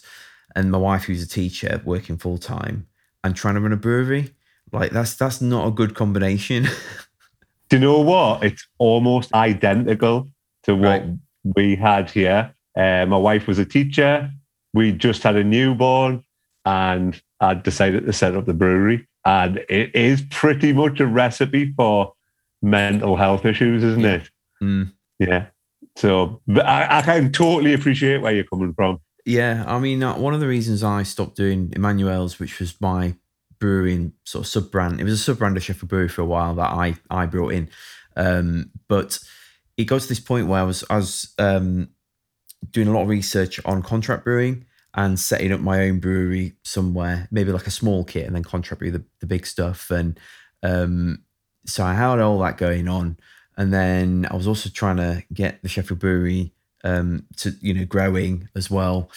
[0.56, 2.88] and my wife who's a teacher working full time,
[3.24, 4.32] and trying to run a brewery.
[4.72, 6.68] Like that's that's not a good combination.
[7.70, 8.44] Do you know what?
[8.44, 10.30] It's almost identical
[10.64, 11.06] to what Right.
[11.56, 12.54] we had here.
[12.78, 14.30] Uh, my wife was a teacher.
[14.74, 16.24] We just had a newborn,
[16.66, 19.08] and I decided to set up the brewery.
[19.26, 22.14] And it is pretty much a recipe for
[22.62, 24.30] mental health issues, isn't it?
[24.62, 24.92] Mm.
[25.20, 25.48] Yeah.
[25.96, 29.00] So I, I can totally appreciate where you're coming from.
[29.26, 33.16] Yeah, I mean, uh, one of the reasons I stopped doing Emmanuel's, which was my
[33.66, 36.22] brewery and sort of sub brand, it was a sub brand of Sheffield Brewery for
[36.22, 37.70] a while that I I brought in,
[38.16, 39.18] um, but
[39.76, 41.90] it got to this point where I was I was um,
[42.70, 47.28] doing a lot of research on contract brewing and setting up my own brewery somewhere,
[47.32, 49.90] maybe like a small kit, and then contract brew the, the big stuff.
[49.90, 50.20] And
[50.62, 51.24] um,
[51.66, 53.18] so I had all that going on,
[53.58, 57.86] and then I was also trying to get the Sheffield Brewery um, to you know
[57.86, 59.10] growing as well,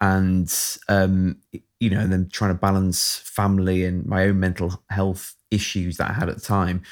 [0.00, 0.52] and
[0.88, 1.38] um,
[1.80, 6.10] you know, and then trying to balance family and my own mental health issues that
[6.10, 6.82] I had at the time.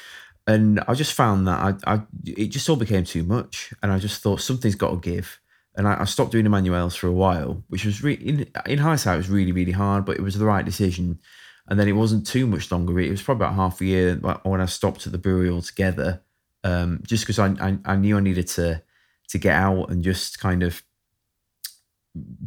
[0.47, 3.99] And I just found that I, I it just all became too much, and I
[3.99, 5.39] just thought something's got to give.
[5.75, 9.15] And I, I stopped doing Emmanuel's for a while, which was re- in in hindsight
[9.15, 11.19] it was really really hard, but it was the right decision.
[11.67, 12.99] And then it wasn't too much longer.
[12.99, 16.21] It was probably about half a year when I stopped at the brewery altogether,
[16.63, 18.83] um, just because I, I I knew I needed to
[19.29, 20.83] to get out and just kind of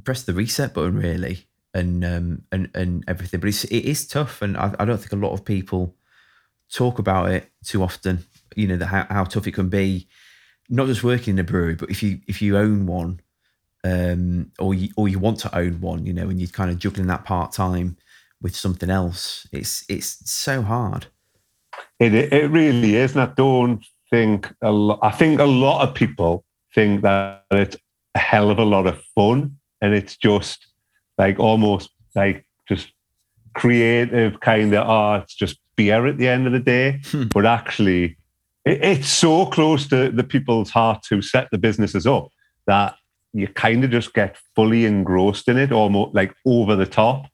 [0.05, 3.41] press the reset button really and um and and everything.
[3.41, 5.95] But it's it is tough and I, I don't think a lot of people
[6.73, 10.09] talk about it too often you know the, how, how tough it can be.
[10.69, 13.21] Not just working in a brewery but if you if you own one
[13.85, 16.79] um or you or you want to own one you know and you're kind of
[16.79, 17.97] juggling that part-time
[18.43, 21.07] with something else it's it's so hard.
[22.01, 24.99] It it really is, and I don't think a lot.
[25.03, 27.77] I think a lot of people think that it's
[28.15, 30.67] a hell of a lot of fun, and it's just
[31.17, 32.89] like almost like just
[33.55, 35.23] creative kind of.
[35.23, 37.25] It's just beer at the end of the day, Hmm.
[37.33, 38.17] but actually,
[38.65, 42.29] it, it's so close to the people's hearts who set the businesses up
[42.67, 42.95] that
[43.33, 47.27] you kind of just get fully engrossed in it, almost like over the top,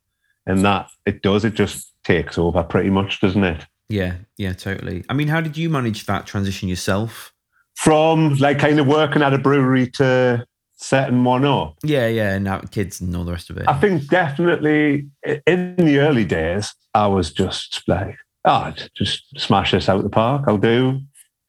[0.47, 1.45] and that it does.
[1.45, 3.65] It just takes over pretty much, doesn't it?
[3.91, 7.35] yeah yeah totally i mean how did you manage that transition yourself
[7.77, 10.43] from like kind of working at a brewery to
[10.85, 11.77] setting one up.
[11.83, 15.07] yeah yeah and now kids and all the rest of it I think definitely
[15.47, 20.45] in the early days, I was just like, oh, just smash this out the park.
[20.47, 21.01] I'll do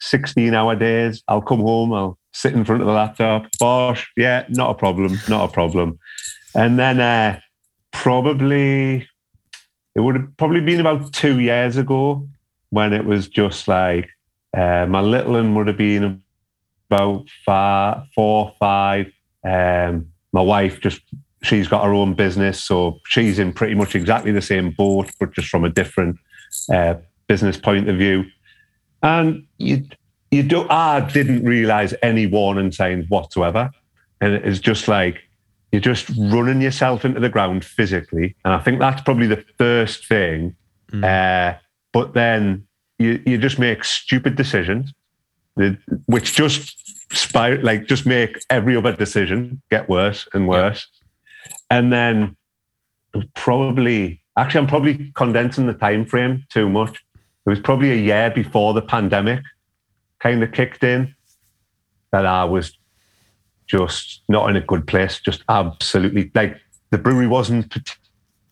[0.02, 1.24] 16 hour days.
[1.28, 1.94] I'll come home.
[1.94, 3.48] I'll sit in front of the laptop.
[3.60, 4.12] Bosh.
[4.18, 5.18] Yeah, not a problem.
[5.30, 6.00] Not a problem.
[6.56, 7.40] And then uh,
[7.92, 9.08] probably,
[9.96, 12.28] it would have probably been about two years ago
[12.70, 14.10] when it was just like,
[14.58, 16.24] uh, my little one would have been
[16.90, 19.12] about five, four, five.
[19.46, 21.02] Um, my wife just
[21.44, 25.34] she's got her own business, so she's in pretty much exactly the same boat, but
[25.34, 26.18] just from a different
[26.74, 26.96] uh,
[27.28, 28.26] business point of view.
[29.04, 29.86] And you,
[30.32, 30.68] you do.
[30.70, 33.72] I didn't realize any warning signs whatsoever,
[34.20, 35.22] and it's just like
[35.72, 38.36] you're just running yourself into the ground physically.
[38.44, 40.56] And I think that's probably the first thing.
[40.92, 41.04] Mm.
[41.04, 41.58] Uh,
[41.94, 42.66] but then
[42.98, 44.92] you you just make stupid decisions,
[46.08, 46.76] which just
[47.12, 50.88] spir- like just make every other decision get worse and worse.
[51.70, 52.36] And then
[53.34, 57.04] probably actually I'm probably condensing the time frame too much.
[57.46, 59.44] It was probably a year before the pandemic
[60.20, 61.16] kind of kicked in.
[62.12, 62.78] that I was
[63.68, 65.20] just not in a good place.
[65.20, 66.60] Just absolutely like
[66.92, 67.74] the brewery wasn't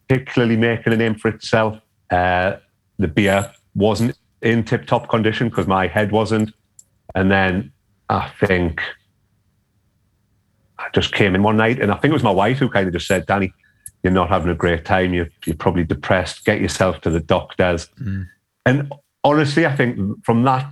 [0.08, 1.80] particularly making a name for itself.
[2.10, 2.58] Uh,
[3.00, 6.54] the beer wasn't in tip top condition because my head wasn't.
[7.16, 7.73] And then
[8.14, 8.80] I think
[10.78, 12.86] I just came in one night and I think it was my wife who kind
[12.88, 13.52] of just said, Danny,
[14.04, 15.16] you're not having a great time.
[15.16, 16.46] You're, you're probably depressed.
[16.46, 17.90] Get yourself to the doctors.
[18.00, 18.28] Mm.
[18.68, 20.72] And honestly, I think from that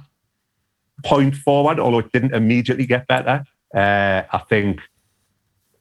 [1.03, 4.79] point forward, although it didn't immediately get better, uh, I think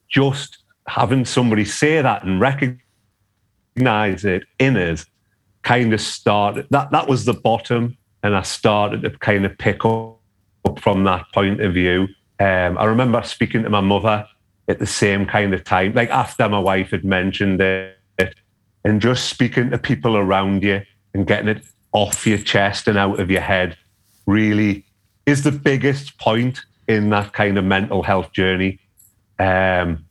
[0.09, 5.05] just having somebody say that and recognize it in us
[5.61, 9.85] kind of started that that was the bottom and I started to kind of pick
[9.85, 10.20] up
[10.79, 12.07] from that point of view.
[12.39, 14.27] Um, I remember speaking to my mother
[14.67, 17.97] at the same kind of time, like after my wife had mentioned it,
[18.83, 20.81] and just speaking to people around you
[21.13, 23.77] and getting it off your chest and out of your head
[24.25, 24.85] really
[25.25, 28.79] is the biggest point in that kind of mental health journey.
[29.39, 30.05] Um,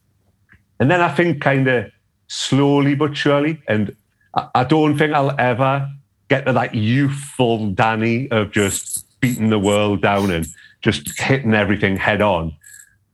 [0.79, 1.91] and then I think kind of
[2.29, 3.95] slowly but surely, and
[4.35, 5.91] I, I don't think I'll ever
[6.29, 10.47] get to that youthful Danny of just beating the world down and
[10.83, 12.57] just hitting everything head on.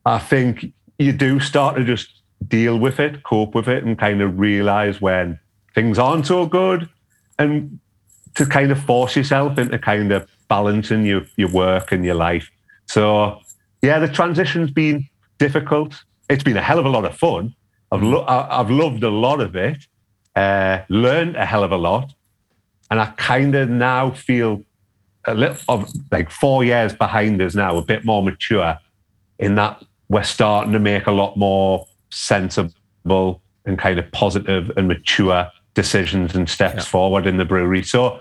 [0.05, 2.09] I think you do start to just
[2.47, 5.39] deal with it, cope with it, and kind of realize when
[5.75, 6.89] things aren't so good
[7.39, 7.79] and
[8.35, 12.51] to kind of force yourself into kind of balancing your, your work and your life.
[12.87, 13.41] So,
[13.83, 16.03] yeah, the transition's been difficult.
[16.31, 17.55] It's been a hell of a lot of fun.
[17.91, 19.85] I've, lo- I've loved a lot of it,
[20.35, 22.13] uh, learned a hell of a lot.
[22.91, 24.63] And I kind of now feel
[25.27, 28.79] a little of like four years behind us now, a bit more mature
[29.39, 34.89] in that we're starting to make a lot more sensible and kind of positive and
[34.89, 36.83] mature decisions and steps yeah.
[36.83, 37.83] forward in the brewery.
[37.83, 38.21] So,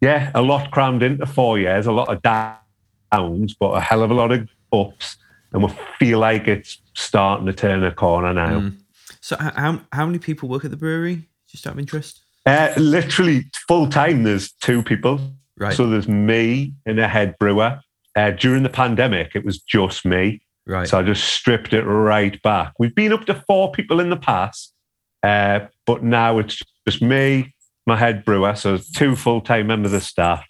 [0.00, 4.10] yeah, a lot crammed into four years, a lot of downs, but a hell of
[4.10, 5.16] a lot of ups.
[5.52, 8.60] And we feel like it's starting to turn a corner now.
[8.60, 8.76] Mm.
[9.20, 11.28] So, how, how many people work at the brewery?
[11.48, 12.22] Just out of interest?
[12.44, 15.20] Uh, literally full time, there's two people.
[15.58, 15.76] Right.
[15.76, 17.80] So there's me and a head brewer.
[18.14, 20.42] Uh, during the pandemic, it was just me.
[20.66, 20.88] Right.
[20.88, 22.72] So I just stripped it right back.
[22.78, 24.74] We've been up to four people in the past,
[25.22, 27.54] uh, but now it's just me,
[27.86, 30.44] my head brewer, so two full time members of staff.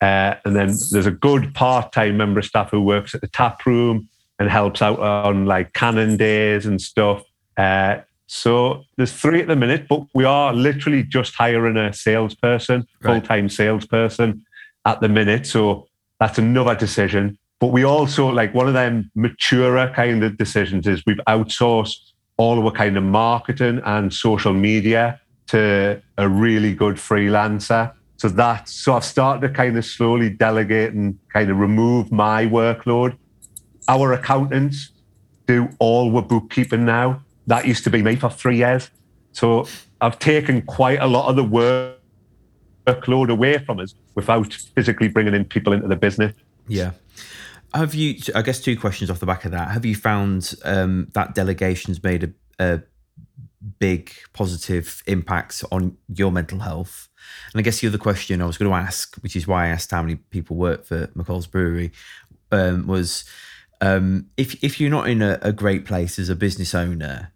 [0.00, 3.28] Uh, and then there's a good part time member of staff who works at the
[3.28, 7.22] tap room and helps out on like cannon days and stuff.
[7.56, 12.86] Uh, so there's three at the minute, but we are literally just hiring a salesperson,
[13.00, 13.12] right.
[13.12, 14.44] full time salesperson
[14.84, 15.46] at the minute.
[15.46, 15.86] So
[16.18, 17.38] that's another decision.
[17.60, 21.96] But we also like one of them maturer kind of decisions is we've outsourced
[22.36, 27.92] all of our kind of marketing and social media to a really good freelancer.
[28.18, 32.46] So that's so I've started to kind of slowly delegate and kind of remove my
[32.46, 33.16] workload.
[33.88, 34.90] Our accountants
[35.46, 37.22] do all the bookkeeping now.
[37.46, 38.90] That used to be me for three years.
[39.32, 39.66] So
[40.00, 41.96] I've taken quite a lot of the work
[42.86, 46.34] workload away from us without physically bringing in people into the business.
[46.68, 46.92] Yeah.
[47.74, 48.20] Have you?
[48.34, 49.70] I guess two questions off the back of that.
[49.70, 52.82] Have you found um, that delegation's made a, a
[53.78, 57.08] big positive impact on your mental health?
[57.52, 59.68] And I guess the other question I was going to ask, which is why I
[59.68, 61.90] asked how many people work for McColl's Brewery,
[62.52, 63.24] um, was
[63.80, 67.32] um, if if you're not in a, a, great place as a business owner,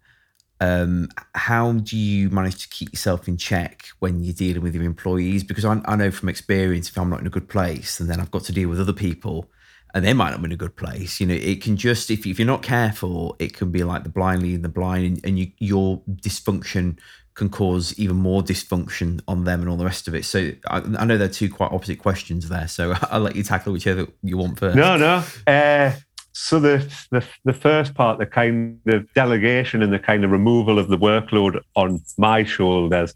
[0.61, 4.83] um, how do you manage to keep yourself in check when you're dealing with your
[4.83, 5.43] employees?
[5.43, 8.19] Because I, I know from experience, if I'm not in a good place, and then
[8.19, 9.49] I've got to deal with other people
[9.93, 11.19] and they might not be in a good place.
[11.19, 14.09] You know, it can just if, if you're not careful, it can be like the
[14.09, 16.97] blind leading the blind, and, and you, your dysfunction
[17.33, 20.25] can cause even more dysfunction on them and all the rest of it.
[20.25, 22.67] So I, I know they're two quite opposite questions there.
[22.67, 24.75] So I'll let you tackle whichever you want first.
[24.75, 25.23] No, no.
[25.47, 25.93] Uh,
[26.33, 26.77] so the,
[27.11, 30.97] the the first part, the kind of delegation and the kind of removal of the
[30.97, 33.13] workload on my shoulders,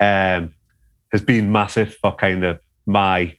[0.00, 0.54] um,
[1.12, 3.36] has been massive for kind of my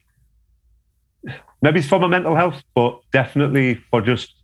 [1.61, 4.35] maybe it's for my mental health, but definitely for just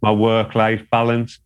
[0.00, 1.38] my work life balance.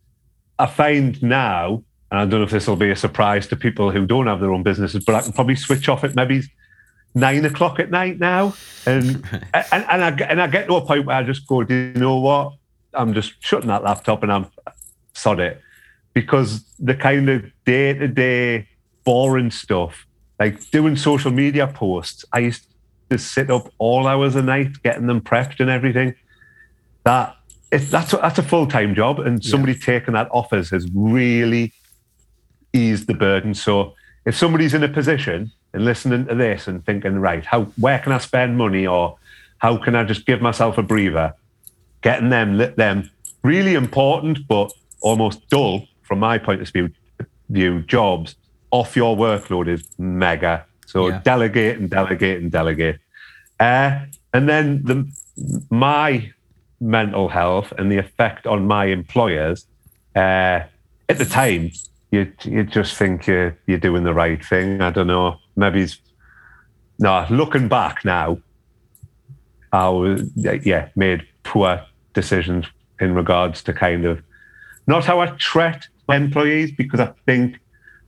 [0.57, 3.91] I find now, and I don't know if this will be a surprise to people
[3.91, 6.43] who don't have their own businesses, but I can probably switch off at maybe
[7.13, 8.53] nine o'clock at night now.
[8.85, 9.23] And,
[9.53, 11.99] and, and, I, and I get to a point where I just go, do you
[11.99, 12.53] know what?
[12.93, 14.47] I'm just shutting that laptop and I'm
[15.13, 15.61] sod it.
[16.13, 18.67] Because the kind of day to day
[19.03, 20.05] boring stuff,
[20.39, 22.65] like doing social media posts, I used
[23.09, 26.15] to sit up all hours a night getting them prepped and everything.
[27.03, 27.35] That
[27.69, 29.79] that's a, that's a full time job, and somebody yeah.
[29.85, 31.73] taking that offers has really
[32.73, 33.53] eased the burden.
[33.53, 37.99] So if somebody's in a position and listening to this and thinking, right, how where
[37.99, 39.17] can I spend money or
[39.59, 41.33] how can I just give myself a breather?
[42.01, 43.09] Getting them them
[43.43, 44.71] really important but
[45.01, 46.89] almost dull from my point of view,
[47.49, 48.35] view jobs
[48.71, 50.65] off your workload is mega.
[50.85, 51.21] So yeah.
[51.23, 52.99] delegate and delegate and delegate.
[53.59, 53.99] Uh,
[54.33, 55.09] and then the
[55.69, 56.31] my
[56.79, 59.65] mental health and the effect on my employers.
[60.15, 60.63] Uh,
[61.07, 61.71] at the time,
[62.11, 64.81] you you just think you're you're doing the right thing.
[64.81, 65.37] I don't know.
[65.55, 65.97] Maybe it's
[66.99, 67.25] no.
[67.29, 68.39] Looking back now,
[69.71, 72.65] I was yeah made poor decisions
[72.99, 74.21] in regards to kind of
[74.87, 77.59] not how I treat my employees because I think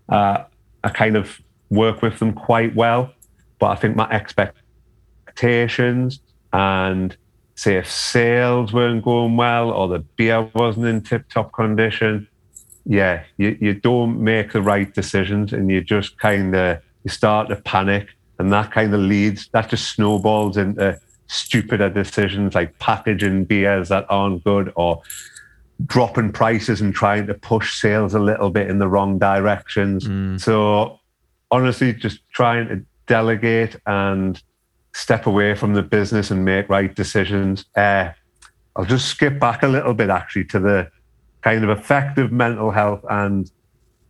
[0.09, 0.43] uh,
[0.83, 1.39] I kind of
[1.69, 3.13] work with them quite well,
[3.59, 6.19] but I think my expectations
[6.51, 7.15] and
[7.55, 12.27] say if sales weren't going well or the beer wasn't in tip top condition,
[12.85, 17.49] yeah, you, you don't make the right decisions and you just kind of you start
[17.49, 23.45] to panic and that kind of leads that just snowballs into stupider decisions like packaging
[23.45, 25.01] beers that aren't good or
[25.86, 30.07] dropping prices and trying to push sales a little bit in the wrong directions.
[30.07, 30.39] Mm.
[30.39, 30.99] So
[31.51, 34.41] honestly, just trying to delegate and
[34.93, 37.65] step away from the business and make right decisions.
[37.76, 38.09] Uh,
[38.76, 40.91] I'll just skip back a little bit actually to the
[41.41, 43.51] kind of effective mental health and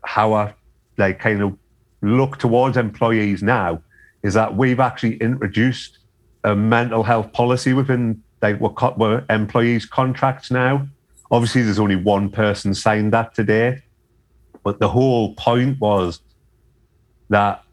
[0.04, 0.54] how I
[0.98, 1.58] like kind of
[2.02, 3.82] look towards employees now
[4.24, 6.00] is that we've actually introduced
[6.44, 10.88] a mental health policy within like what, what employees contracts now.
[11.32, 13.82] Obviously, there's only one person signed that today,
[14.64, 16.20] but the whole point was
[17.30, 17.64] that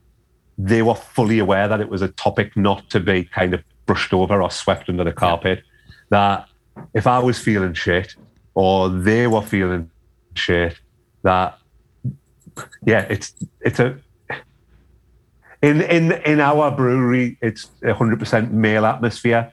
[0.56, 4.12] they were fully aware that it was a topic not to be kind of brushed
[4.12, 5.62] over or swept under the carpet.
[6.10, 6.48] That
[6.94, 8.14] if I was feeling shit
[8.54, 9.90] or they were feeling
[10.34, 10.78] shit,
[11.22, 11.58] that
[12.84, 13.98] yeah, it's it's a
[15.62, 19.52] in in in our brewery, it's hundred percent male atmosphere,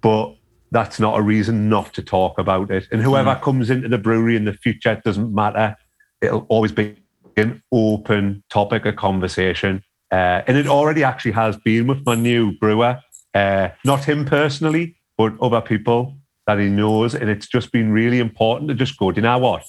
[0.00, 0.34] but
[0.72, 2.86] that's not a reason not to talk about it.
[2.90, 3.42] And whoever mm.
[3.42, 5.76] comes into the brewery in the future, it doesn't matter.
[6.20, 6.96] It'll always be
[7.36, 9.82] an open topic of conversation.
[10.10, 13.00] Uh, and it already actually has been with my new brewer,
[13.34, 16.16] uh, not him personally, but other people
[16.46, 17.14] that he knows.
[17.14, 19.64] And it's just been really important to just go, do you know what?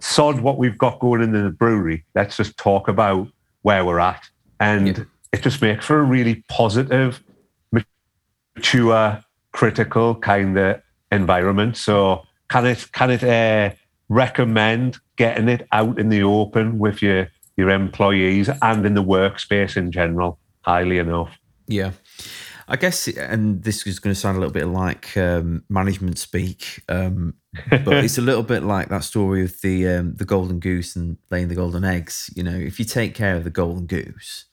[0.00, 2.04] Sod what we've got going in the brewery.
[2.14, 3.28] Let's just talk about
[3.62, 4.28] where we're at.
[4.58, 5.04] And yeah.
[5.36, 7.22] It just makes for a really positive,
[8.56, 9.22] mature,
[9.52, 10.80] critical kind of
[11.12, 11.76] environment.
[11.76, 13.74] So can it can it uh,
[14.08, 19.76] recommend getting it out in the open with your your employees and in the workspace
[19.76, 21.38] in general highly enough.
[21.66, 21.92] Yeah.
[22.68, 26.82] I guess, and this is going to sound a little bit like um, management speak,
[26.88, 27.34] um,
[27.70, 31.16] but it's a little bit like that story of the um, the golden goose and
[31.30, 32.28] laying the golden eggs.
[32.34, 34.46] You know, if you take care of the golden goose,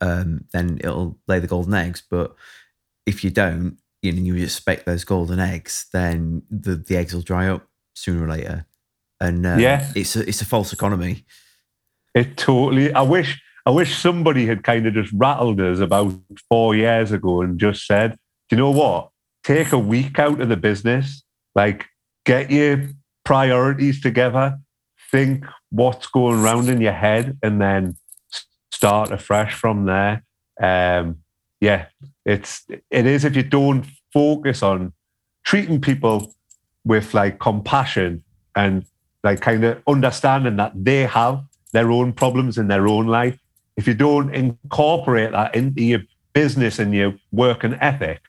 [0.00, 2.02] um, then it'll lay the golden eggs.
[2.08, 2.34] But
[3.06, 7.22] if you don't, you know, you expect those golden eggs, then the, the eggs will
[7.22, 8.66] dry up sooner or later.
[9.20, 11.24] And uh, yeah, it's a it's a false economy.
[12.14, 12.92] It totally.
[12.92, 13.40] I wish.
[13.66, 16.14] I wish somebody had kind of just rattled us about
[16.48, 18.12] four years ago and just said,
[18.48, 19.10] "Do you know what?
[19.44, 21.22] Take a week out of the business.
[21.54, 21.86] Like,
[22.24, 22.88] get your
[23.24, 24.58] priorities together.
[25.10, 27.96] Think what's going around in your head, and then
[28.70, 30.24] start afresh from there."
[30.60, 31.18] Um,
[31.60, 31.86] yeah,
[32.24, 34.92] it's it is if you don't focus on
[35.44, 36.34] treating people
[36.84, 38.22] with like compassion
[38.54, 38.84] and
[39.24, 41.42] like kind of understanding that they have
[41.72, 43.38] their own problems in their own life.
[43.76, 46.00] If you don't incorporate that into your
[46.32, 48.20] business and your work and ethic,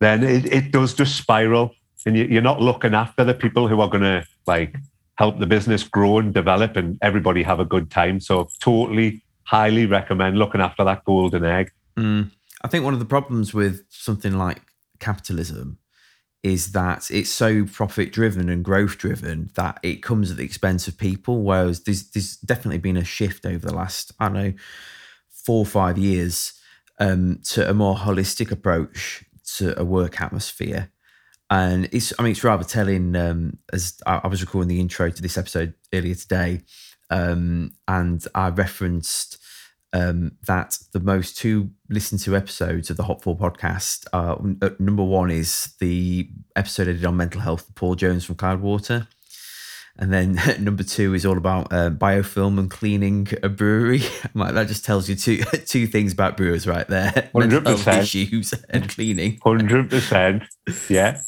[0.00, 1.74] then it, it does just spiral
[2.06, 4.76] and you, you're not looking after the people who are going to like
[5.16, 8.20] help the business grow and develop and everybody have a good time.
[8.20, 11.72] So totally highly recommend looking after that golden egg.
[11.96, 12.30] Mm.
[12.60, 14.60] I think one of the problems with something like
[15.00, 15.78] capitalism
[16.42, 20.86] is that it's so profit driven and growth driven that it comes at the expense
[20.86, 21.42] of people.
[21.42, 24.52] Whereas there's, there's definitely been a shift over the last, I don't know,
[25.30, 26.52] four or five years
[26.98, 29.24] um, to a more holistic approach
[29.56, 30.90] to a work atmosphere.
[31.48, 33.16] And it's, I mean, it's rather telling.
[33.16, 36.60] Um, as I, I was recording the intro to this episode earlier today,
[37.10, 39.38] um, and I referenced
[39.92, 44.36] um, that the most two listened to episodes of the Hop Forward podcast, uh,
[44.78, 49.06] number one is the episode I did on mental health, Paul Jones from Cloudwater.
[49.98, 54.02] And then number two is all about uh, biofilm and cleaning a brewery.
[54.34, 58.88] that just tells you two two things about brewers right there: hundred percent issues and
[58.88, 59.38] cleaning.
[59.42, 60.44] Hundred percent,
[60.88, 61.20] yeah.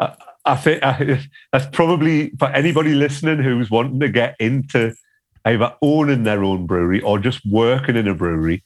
[0.00, 0.14] I,
[0.44, 4.94] I think I, that's probably for anybody listening who's wanting to get into
[5.46, 8.64] either owning their own brewery or just working in a brewery,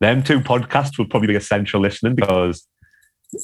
[0.00, 2.66] them two podcasts would probably be essential listening because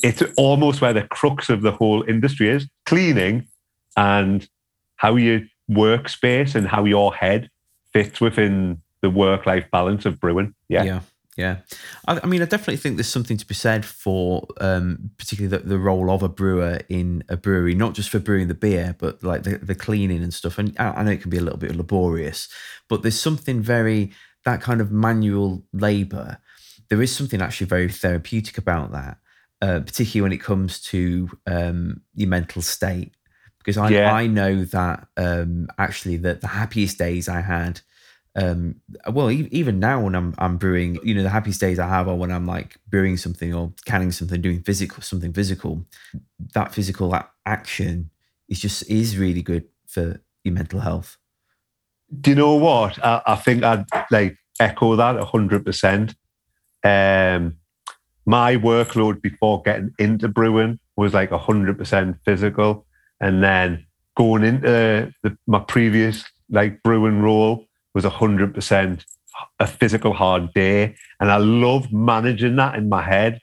[0.03, 3.47] it's almost where the crux of the whole industry is cleaning
[3.97, 4.49] and
[4.97, 7.51] how your workspace and how your head
[7.93, 10.55] fits within the work life balance of brewing.
[10.69, 10.85] Yeah.
[10.85, 11.01] Yeah.
[11.37, 11.59] Yeah,
[12.09, 15.69] I, I, mean, I definitely think there's something to be said for, um, particularly the,
[15.69, 19.23] the, role of a brewer in a brewery, not just for brewing the beer, but
[19.23, 20.59] like the, the cleaning and stuff.
[20.59, 22.49] And I, I know it can be a little bit laborious,
[22.89, 24.13] but there's something very
[24.47, 26.39] that kind of manual labor.
[26.89, 29.19] There is something actually very therapeutic about that,
[29.61, 33.13] uh, particularly when it comes to um, your mental state.
[33.59, 34.15] Because I, yeah.
[34.15, 37.81] I know that um, actually that the happiest days I had
[38.37, 42.07] um, well, even now when I'm I'm brewing, you know, the happiest days I have
[42.07, 45.87] are when I'm like brewing something or canning something, doing physical something physical.
[46.53, 48.11] That physical action
[48.49, 51.17] is just is really good for your mental health.
[52.21, 53.03] Do you know what?
[53.03, 56.15] I, I think I'd like echo that hundred percent.
[56.85, 57.57] Um,
[58.27, 62.87] my workload before getting into brewing was like hundred percent physical,
[63.19, 67.66] and then going into the, my previous like brewing role
[67.97, 69.05] was 100%
[69.59, 70.95] a physical hard day.
[71.19, 73.41] And I love managing that in my head.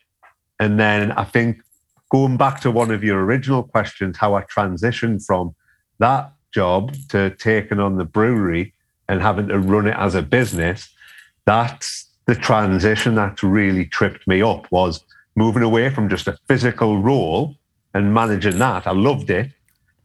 [0.60, 1.64] And then I think
[2.12, 5.56] going back to one of your original questions, how I transitioned from
[5.98, 8.76] that job to taking on the brewery
[9.10, 10.88] and having to run it as a business,
[11.46, 15.04] that's the transition that really tripped me up was
[15.36, 17.56] moving away from just a physical role
[17.96, 18.86] and managing that.
[18.86, 19.50] I loved it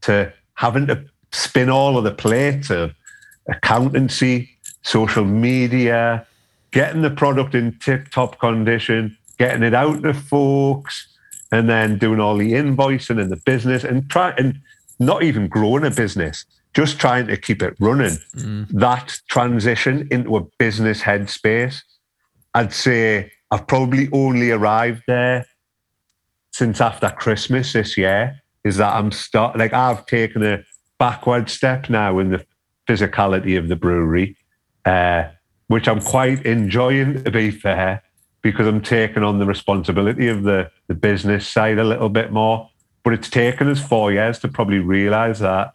[0.03, 2.95] to having to spin all of the plates of
[3.49, 4.51] accountancy,
[4.83, 6.27] social media,
[6.71, 11.09] getting the product in tip top condition, getting it out to folks,
[11.51, 14.61] and then doing all the invoicing and the business and try and
[14.99, 16.45] not even growing a business,
[16.75, 18.19] just trying to keep it running.
[18.37, 18.69] Mm.
[18.71, 21.83] That transition into a business headspace,
[22.55, 25.47] I'd say I've probably only arrived there
[26.51, 28.41] since after Christmas this year.
[28.65, 30.63] Is that I'm start like I've taken a
[30.99, 32.45] backward step now in the
[32.89, 34.37] physicality of the brewery,
[34.85, 35.25] uh,
[35.67, 38.03] which I'm quite enjoying, to be fair,
[38.43, 42.71] because I'm taking on the responsibility of the, the business side a little bit more.
[43.05, 45.75] But it's taken us four years to probably realize that,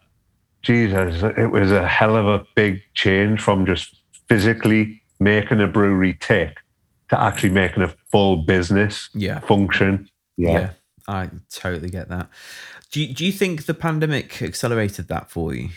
[0.62, 6.16] Jesus, it was a hell of a big change from just physically making a brewery
[6.18, 6.58] tick
[7.10, 9.40] to actually making a full business yeah.
[9.40, 10.08] function.
[10.36, 10.50] Yeah.
[10.50, 10.70] yeah.
[11.06, 12.30] I totally get that.
[12.90, 15.68] Do you, do you think the pandemic accelerated that for you?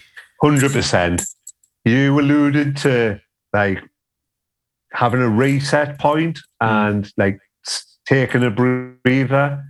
[0.42, 1.24] Hundred percent.
[1.86, 3.20] You alluded to
[3.54, 3.82] like
[4.94, 7.40] having a reset point and like
[8.08, 9.64] taking a breather.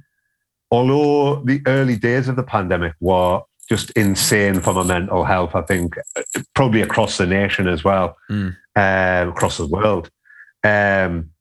[0.70, 5.62] Although the early days of the pandemic were just insane for my mental health, I
[5.62, 5.96] think
[6.56, 8.56] probably across the nation as well, mm.
[8.76, 10.10] um, across the world.
[10.64, 11.32] Um,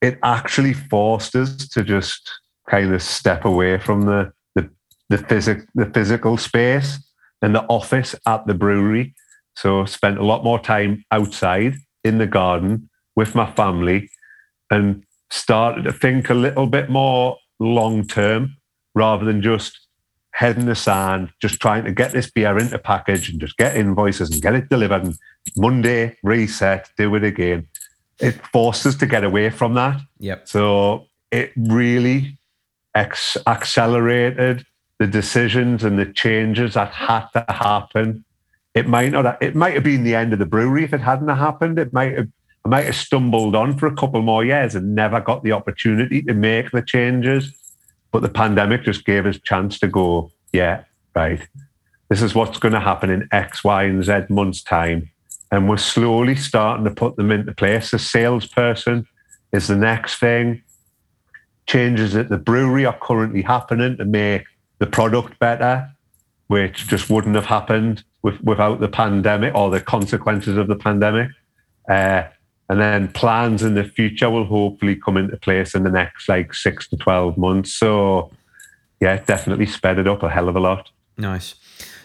[0.00, 2.30] it actually forced us to just
[2.68, 4.70] kind of step away from the the
[5.08, 6.98] the, physic, the physical space
[7.44, 9.14] in the office at the brewery.
[9.56, 14.10] So spent a lot more time outside in the garden with my family
[14.70, 18.56] and started to think a little bit more long term
[18.94, 19.78] rather than just
[20.32, 23.76] head in the sand, just trying to get this beer into package and just get
[23.76, 25.04] invoices and get it delivered.
[25.04, 25.16] And
[25.56, 27.68] Monday, reset, do it again.
[28.18, 30.00] It forced us to get away from that.
[30.18, 30.48] Yep.
[30.48, 32.38] So it really
[32.94, 34.64] ex- accelerated
[34.98, 38.24] the decisions and the changes that had to happen.
[38.74, 39.42] It might not.
[39.42, 41.78] It might have been the end of the brewery if it hadn't happened.
[41.78, 42.28] It might have.
[42.64, 46.22] I might have stumbled on for a couple more years and never got the opportunity
[46.22, 47.52] to make the changes.
[48.10, 50.32] But the pandemic just gave us chance to go.
[50.52, 50.84] Yeah,
[51.14, 51.46] right.
[52.08, 55.10] This is what's going to happen in X, Y, and Z months' time,
[55.50, 57.90] and we're slowly starting to put them into place.
[57.90, 59.06] The salesperson
[59.52, 60.62] is the next thing.
[61.66, 64.44] Changes at the brewery are currently happening to make
[64.78, 65.90] the product better,
[66.48, 71.30] which just wouldn't have happened with, without the pandemic or the consequences of the pandemic.
[71.88, 72.24] Uh,
[72.68, 76.54] and then plans in the future will hopefully come into place in the next like
[76.54, 77.74] six to 12 months.
[77.74, 78.30] So,
[79.00, 80.90] yeah, definitely sped it up a hell of a lot.
[81.18, 81.54] Nice.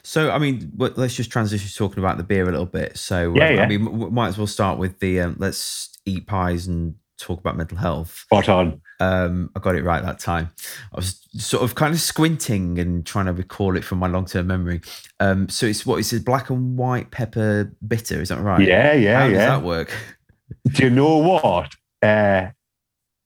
[0.03, 2.97] So, I mean, let's just transition to talking about the beer a little bit.
[2.97, 3.63] So, yeah, yeah.
[3.63, 7.55] I mean, might as well start with the um, let's eat pies and talk about
[7.55, 8.15] mental health.
[8.15, 8.81] Spot on.
[8.99, 10.49] Um, I got it right that time.
[10.93, 14.25] I was sort of kind of squinting and trying to recall it from my long
[14.25, 14.81] term memory.
[15.19, 18.21] Um, so it's what is it, black and white pepper bitter?
[18.21, 18.67] Is that right?
[18.67, 19.31] Yeah, yeah, How yeah.
[19.31, 19.93] does that work?
[20.71, 21.71] Do you know what?
[22.01, 22.47] Uh,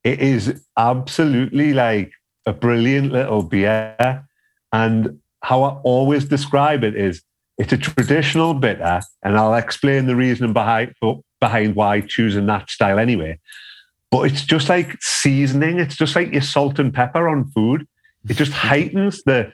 [0.03, 2.11] it is absolutely like
[2.45, 4.25] a brilliant little beer.
[4.71, 7.21] And how I always describe it is
[7.57, 10.95] it's a traditional bitter, and I'll explain the reason behind
[11.39, 13.39] behind why choosing that style anyway.
[14.13, 15.79] But it's just like seasoning.
[15.79, 17.87] It's just like your salt and pepper on food.
[18.29, 19.51] It just heightens the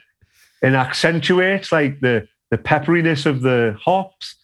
[0.60, 4.36] and accentuates like the the pepperiness of the hops.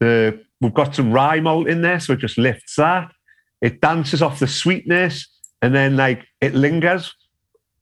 [0.00, 3.12] The we've got some rye malt in there, so it just lifts that.
[3.60, 5.28] It dances off the sweetness,
[5.62, 7.14] and then like it lingers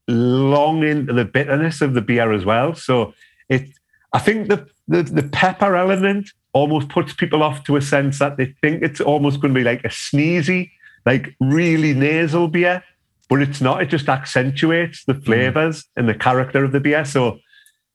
[0.09, 2.75] long into the bitterness of the beer as well.
[2.75, 3.15] So
[3.49, 3.67] it,
[4.13, 8.37] I think the the, the pepper element almost puts people off to a sense that
[8.37, 10.71] they think it's almost going to be like a sneezy,
[11.07, 12.83] like really nasal beer,
[13.29, 13.83] but it's not.
[13.83, 15.87] It just accentuates the flavors mm.
[15.97, 17.05] and the character of the beer.
[17.05, 17.39] So,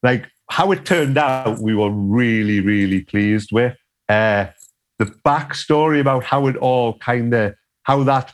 [0.02, 3.76] like how it turned out, we were really, really pleased with.
[4.10, 4.48] Uh,
[5.00, 8.34] the backstory about how it all kind of how that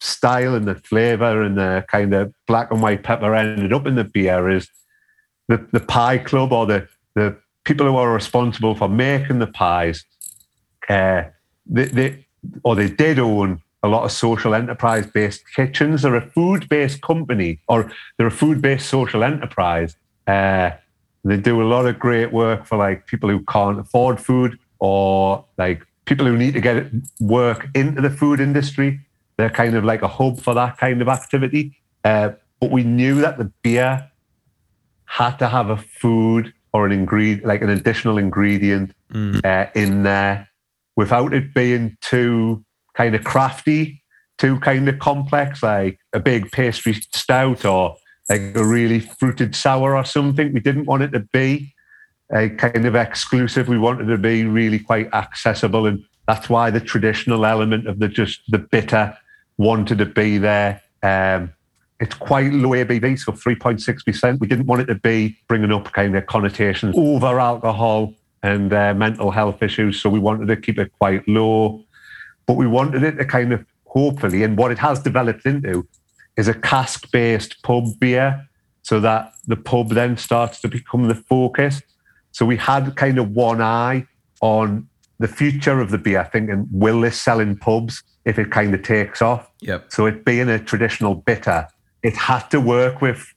[0.00, 3.94] style and the flavor and the kind of black and white pepper ended up in
[3.94, 4.68] the beer is
[5.48, 10.04] the, the pie club or the, the people who are responsible for making the pies,
[10.88, 11.22] uh,
[11.66, 12.26] they, they,
[12.64, 16.02] or they did own a lot of social enterprise based kitchens.
[16.02, 19.96] They're a food based company or they're a food based social enterprise.
[20.26, 20.70] Uh,
[21.24, 25.44] they do a lot of great work for like people who can't afford food or
[25.58, 29.00] like people who need to get work into the food industry.
[29.36, 31.76] They're kind of like a hub for that kind of activity.
[32.04, 34.10] Uh, but we knew that the beer
[35.04, 39.44] had to have a food or an ingredient, like an additional ingredient mm.
[39.44, 40.48] uh, in there
[40.96, 42.64] without it being too
[43.00, 44.02] kind of crafty,
[44.36, 47.96] too kind of complex, like a big pastry stout or
[48.28, 50.52] like a really fruited sour or something.
[50.52, 51.74] We didn't want it to be
[52.30, 53.68] uh, kind of exclusive.
[53.68, 58.08] We wanted to be really quite accessible, and that's why the traditional element of the
[58.08, 59.16] just the bitter
[59.56, 60.82] wanted to be there.
[61.02, 61.54] Um,
[62.00, 64.40] it's quite low ABV, so 3.6%.
[64.40, 68.92] We didn't want it to be bringing up kind of connotations over alcohol and uh,
[68.94, 70.00] mental health issues.
[70.00, 71.84] So we wanted to keep it quite low,
[72.50, 75.86] but we wanted it to kind of hopefully, and what it has developed into
[76.36, 78.44] is a cask based pub beer
[78.82, 81.80] so that the pub then starts to become the focus.
[82.32, 84.04] So we had kind of one eye
[84.40, 84.88] on
[85.20, 88.82] the future of the beer, thinking, will this sell in pubs if it kind of
[88.82, 89.48] takes off?
[89.60, 89.92] Yep.
[89.92, 91.68] So it being a traditional bitter,
[92.02, 93.32] it had to work with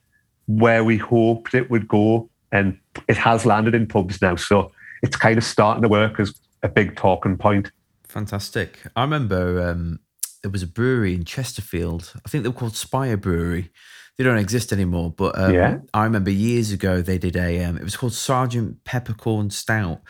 [0.47, 2.31] where we hoped it would go.
[2.51, 4.37] And it has landed in pubs now.
[4.37, 4.71] So
[5.03, 6.33] it's kind of starting to work as
[6.63, 7.69] a big talking point.
[8.13, 8.79] Fantastic.
[8.95, 9.99] I remember um,
[10.41, 12.13] there was a brewery in Chesterfield.
[12.25, 13.71] I think they were called Spire Brewery
[14.17, 15.11] they don't exist anymore.
[15.11, 15.77] But um, yeah.
[15.93, 17.63] I remember years ago they did a.
[17.63, 20.01] Um, it was called Sergeant Peppercorn Stout,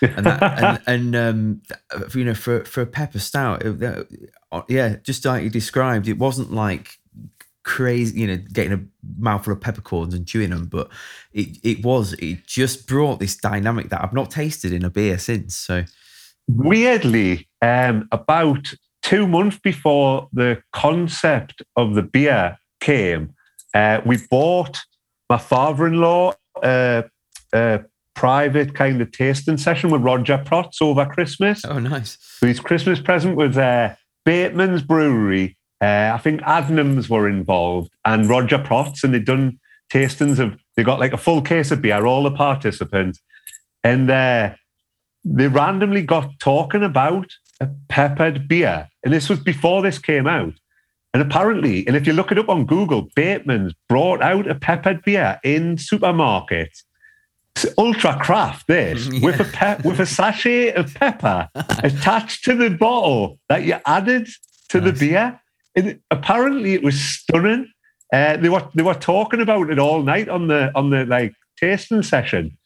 [0.00, 1.62] and that, and, and um,
[2.14, 3.82] you know for for a pepper stout, it,
[4.50, 6.98] uh, yeah, just like you described, it wasn't like
[7.64, 8.84] crazy, you know, getting a
[9.18, 10.88] mouthful of peppercorns and chewing them, but
[11.32, 15.18] it it was it just brought this dynamic that I've not tasted in a beer
[15.18, 15.54] since.
[15.54, 15.84] So
[16.56, 18.72] weirdly, um, about
[19.02, 23.34] two months before the concept of the beer came,
[23.74, 24.80] uh, we bought
[25.28, 26.32] my father-in-law
[26.62, 27.04] a,
[27.52, 27.80] a,
[28.14, 31.64] private kind of tasting session with Roger Protz over Christmas.
[31.64, 32.18] Oh, nice!
[32.20, 33.94] So his Christmas present was uh,
[34.26, 35.56] Bateman's Brewery.
[35.80, 39.58] Uh, I think Adnams were involved and Roger Protz, and they'd done
[39.90, 40.58] tastings of.
[40.76, 43.18] They got like a full case of beer, all the participants,
[43.82, 44.54] and uh,
[45.24, 50.54] they randomly got talking about a peppered beer, and this was before this came out.
[51.14, 55.02] And apparently, and if you look it up on Google, Bateman's brought out a peppered
[55.02, 56.82] beer in supermarkets.
[57.54, 59.20] It's ultra craft this yeah.
[59.22, 64.26] with a pe- with a sachet of pepper attached to the bottle that you added
[64.70, 64.98] to nice.
[64.98, 65.40] the beer.
[65.76, 67.70] And apparently, it was stunning.
[68.12, 71.34] Uh, they were they were talking about it all night on the on the like
[71.60, 72.56] tasting session.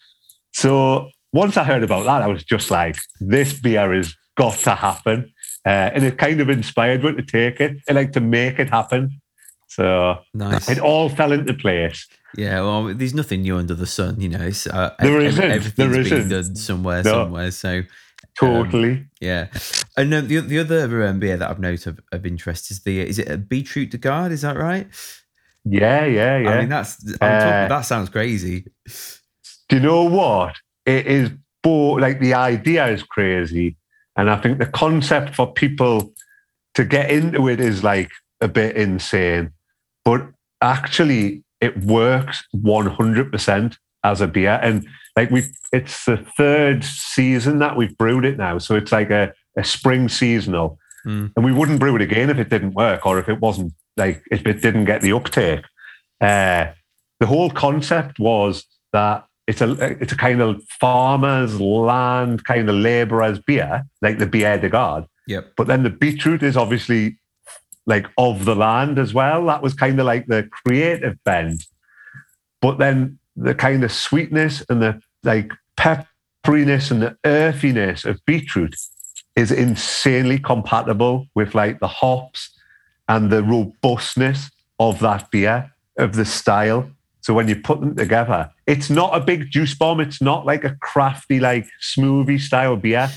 [0.52, 4.74] So once I heard about that, I was just like, this beer has got to
[4.74, 5.32] happen.
[5.64, 8.70] Uh, and it kind of inspired me to take it and like to make it
[8.70, 9.20] happen.
[9.68, 10.70] So nice.
[10.70, 12.06] it all fell into place.
[12.36, 14.50] Yeah, well, there's nothing new under the sun, you know.
[14.70, 15.44] Uh, there isn't.
[15.44, 16.28] Everything's there isn't.
[16.28, 17.10] done somewhere, no.
[17.10, 17.50] somewhere.
[17.50, 17.82] So
[18.38, 18.92] totally.
[18.92, 19.48] Um, yeah,
[19.96, 23.00] and um, the the other um, beer that I've noted of, of interest is the
[23.00, 24.32] is it a beetroot de garde?
[24.32, 24.86] Is that right?
[25.64, 26.50] Yeah, yeah, yeah.
[26.50, 28.66] I mean, that's uh, that sounds crazy.
[29.68, 30.54] Do you know what?
[30.86, 31.30] It is,
[31.62, 33.76] both like the idea is crazy,
[34.16, 36.14] and I think the concept for people
[36.74, 38.10] to get into it is like
[38.40, 39.50] a bit insane.
[40.04, 40.28] But
[40.62, 44.58] actually, it works 100% as a beer.
[44.62, 48.58] And like we it's the third season that we've brewed it now.
[48.58, 50.78] So it's like a, a spring seasonal.
[51.06, 51.32] Mm.
[51.34, 54.22] And we wouldn't brew it again if it didn't work or if it wasn't like,
[54.30, 55.64] if it didn't get the uptake.
[56.20, 56.72] Uh,
[57.20, 62.74] the whole concept was that it's a it's a kind of farmer's land kind of
[62.74, 65.06] labourer's beer, like the Bière de Garde.
[65.26, 65.52] Yep.
[65.56, 67.18] But then the beetroot is obviously
[67.86, 69.46] like of the land as well.
[69.46, 71.66] That was kind of like the creative bend.
[72.60, 78.74] But then the kind of sweetness and the like pepperiness and the earthiness of beetroot
[79.36, 82.50] is insanely compatible with like the hops
[83.08, 86.90] and the robustness of that beer, of the style.
[87.26, 89.98] So when you put them together, it's not a big juice bomb.
[89.98, 93.10] It's not like a crafty, like smoothie style beer.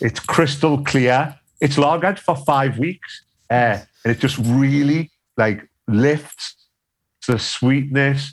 [0.00, 1.38] It's crystal clear.
[1.60, 3.22] It's lagered for five weeks.
[3.50, 6.66] Uh, and it just really like lifts
[7.28, 8.32] the sweetness.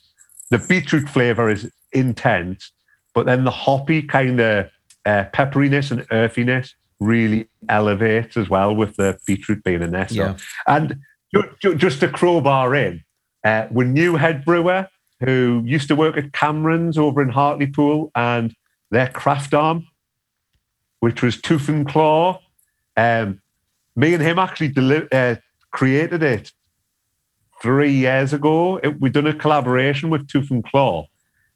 [0.52, 2.72] The beetroot flavor is intense,
[3.14, 4.68] but then the hoppy kind of
[5.06, 10.08] uh, pepperiness and earthiness really elevates as well with the beetroot being in there.
[10.08, 10.16] So.
[10.16, 10.38] Yeah.
[10.66, 11.02] And
[11.36, 13.04] ju- ju- just to crowbar in,
[13.44, 14.88] uh, we new head brewer
[15.20, 18.56] who used to work at Cameron's over in Hartlepool and
[18.90, 19.88] their craft arm,
[21.00, 22.40] which was Tooth and Claw.
[22.96, 23.42] Um,
[23.96, 25.36] me and him actually deli- uh,
[25.72, 26.52] created it
[27.62, 28.78] three years ago.
[28.78, 31.08] It, we'd done a collaboration with Tooth and Claw,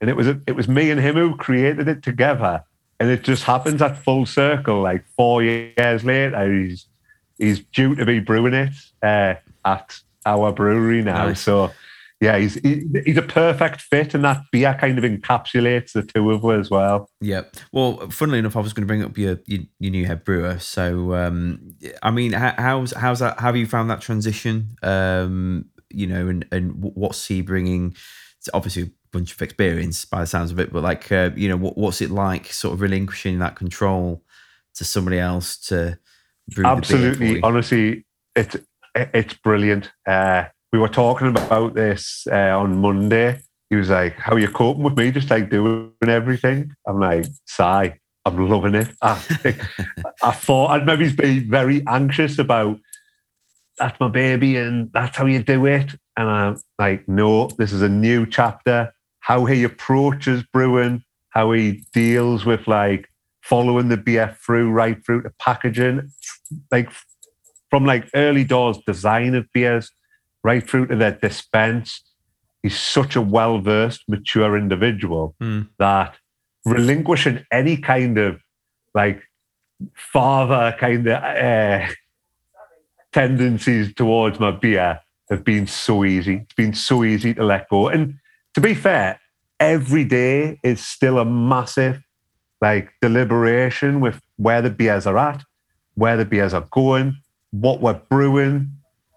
[0.02, 2.64] and it was it was me and him who created it together.
[3.00, 4.82] And it just happens at full circle.
[4.82, 6.88] Like four years later, he's
[7.38, 9.36] he's due to be brewing it uh,
[9.66, 11.28] at our brewery now.
[11.28, 11.42] Nice.
[11.42, 11.72] So
[12.24, 16.46] yeah, he's he's a perfect fit, and that beer kind of encapsulates the two of
[16.46, 17.10] us as well.
[17.20, 17.42] Yeah.
[17.74, 20.58] Well, funnily enough, I was going to bring up your your, your new head brewer.
[20.60, 23.42] So, um, I mean, how's how's that?
[23.42, 24.78] How have you found that transition?
[24.82, 27.94] Um, you know, and and what's he bringing?
[28.38, 31.50] It's obviously a bunch of experience by the sounds of it, but like, uh, you
[31.50, 34.24] know, what, what's it like, sort of relinquishing that control
[34.76, 36.00] to somebody else to
[36.50, 38.56] brew the beer for Absolutely, honestly, it's
[38.96, 39.92] it's brilliant.
[40.08, 43.40] Uh, we were talking about this uh, on Monday.
[43.70, 45.12] He was like, "How are you coping with me?
[45.12, 49.22] Just like doing everything." I'm like, "Sigh, I'm loving it." I,
[50.24, 52.80] I thought I'd maybe be very anxious about
[53.78, 55.96] that's my baby and that's how you do it.
[56.18, 58.94] And I'm like, no, this is a new chapter.
[59.20, 63.10] How he approaches brewing, how he deals with like
[63.42, 66.12] following the BF through right through to packaging,
[66.72, 66.90] like
[67.70, 69.90] from like early doors design of beers
[70.44, 72.02] right through to their dispense.
[72.62, 75.70] He's such a well versed, mature individual Mm.
[75.80, 76.16] that
[76.66, 78.42] relinquishing any kind of
[78.96, 79.22] like
[79.96, 81.88] father kind of uh,
[83.12, 86.36] tendencies towards my beer have been so easy.
[86.44, 87.88] It's been so easy to let go.
[87.88, 88.16] And
[88.54, 89.20] to be fair,
[89.60, 92.02] every day is still a massive
[92.62, 95.44] like deliberation with where the beers are at,
[95.96, 97.18] where the beers are going,
[97.52, 98.72] what we're brewing,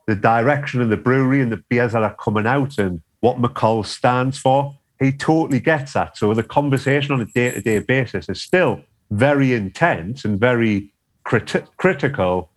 [0.07, 3.85] the direction of the brewery and the beers that are coming out and what McColl
[3.85, 4.77] stands for.
[5.01, 6.17] He totally gets that.
[6.17, 8.81] So the conversation on a day-to-day basis is still
[9.11, 10.93] very intense and very
[11.27, 12.51] criti- critical,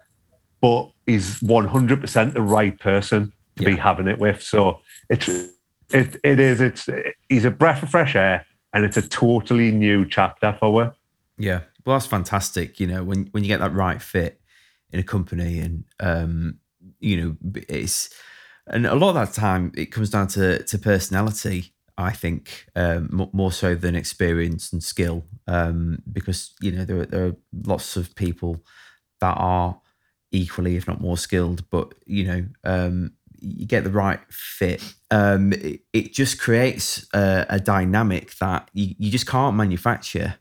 [0.62, 4.42] but he's 100% the right person to be having it with.
[4.42, 4.80] So
[5.10, 5.28] it's
[5.92, 6.88] it it is it's
[7.28, 10.94] he's a breath of fresh air and it's a totally new chapter for her.
[11.38, 11.62] Yeah.
[11.86, 12.80] Well, that's fantastic.
[12.80, 14.40] You know, when when you get that right fit
[14.92, 16.60] in a company, and um,
[17.00, 18.10] you know, it's
[18.68, 21.74] and a lot of that time it comes down to to personality.
[21.98, 27.02] I think um, mo- more so than experience and skill, um, because you know there
[27.02, 27.36] are, there are
[27.66, 28.64] lots of people
[29.20, 29.82] that are
[30.32, 34.82] equally, if not more skilled, but you know, um, you get the right fit.
[35.12, 40.36] Um, it, it just creates a, a dynamic that you, you just can't manufacture.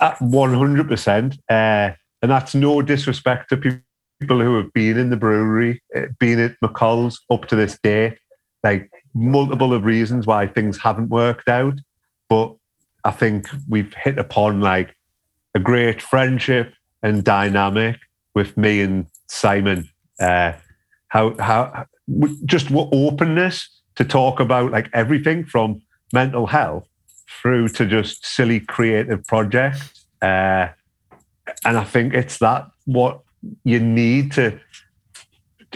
[0.00, 1.90] At One hundred percent, Uh,
[2.22, 3.80] and that's no disrespect to pe-
[4.20, 8.16] people who have been in the brewery, uh, been at McColl's up to this day.
[8.62, 11.74] Like multiple of reasons why things haven't worked out,
[12.28, 12.54] but
[13.04, 14.96] I think we've hit upon like
[15.54, 17.98] a great friendship and dynamic
[18.34, 19.88] with me and Simon.
[20.18, 20.52] Uh,
[21.08, 21.86] how how
[22.44, 25.80] just what openness to talk about like everything from
[26.12, 26.88] mental health
[27.40, 30.06] through to just silly creative projects.
[30.20, 30.68] Uh,
[31.64, 33.20] and I think it's that what
[33.64, 34.58] you need to,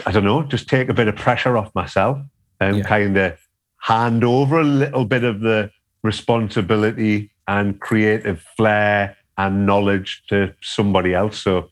[0.05, 2.19] I don't know, just take a bit of pressure off myself
[2.59, 2.83] and Yeah.
[2.83, 3.37] kind of
[3.81, 5.71] hand over a little bit of the
[6.03, 11.39] responsibility and creative flair and knowledge to somebody else.
[11.39, 11.69] So,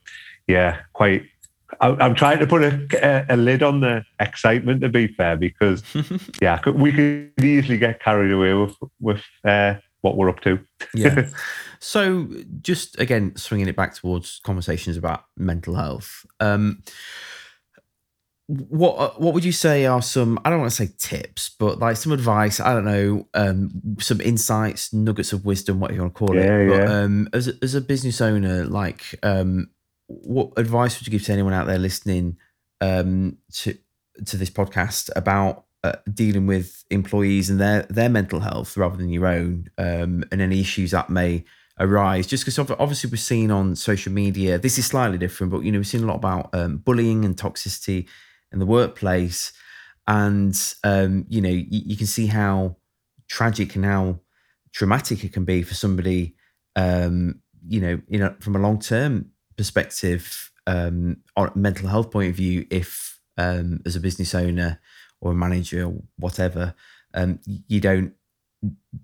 [0.48, 1.24] yeah, quite.
[1.82, 5.36] I, I'm trying to put a, a, a lid on the excitement, to be fair,
[5.36, 5.84] because
[6.42, 9.76] yeah, we could easily get carried away with with uh,
[10.08, 10.60] what we're up to.
[10.94, 11.30] yeah.
[11.80, 12.28] So,
[12.64, 16.26] just again, swinging it back towards conversations about mental health.
[16.40, 16.82] Um,
[18.48, 20.40] what uh, what would you say are some?
[20.44, 22.60] I don't want to say tips, but like some advice.
[22.60, 26.42] I don't know, um, some insights, nuggets of wisdom, whatever you want to call Yeah,
[26.58, 26.70] it.
[26.70, 27.00] But yeah.
[27.00, 29.70] um, as a, as a business owner, like, um,
[30.08, 32.38] what advice would you give to anyone out there listening
[32.82, 33.78] um, to
[34.26, 39.10] to this podcast about uh, dealing with employees and their their mental health rather than
[39.10, 41.44] your own, um, and any issues that may
[41.80, 42.28] arise.
[42.28, 45.80] Just because obviously we're seeing on social media, this is slightly different, but you know
[45.80, 48.08] we've seen a lot about um, bullying and toxicity
[48.52, 49.54] in the workplace,
[50.08, 52.76] and um, you know you, you, can see how
[53.28, 54.20] tragic and how
[54.74, 56.36] traumatic it can be for somebody.
[56.76, 62.30] Um, you know, you know, from a long term perspective, um, on mental health point
[62.30, 64.80] of view, if um, as a business owner
[65.22, 66.74] or a manager or whatever,
[67.14, 68.14] um, you don't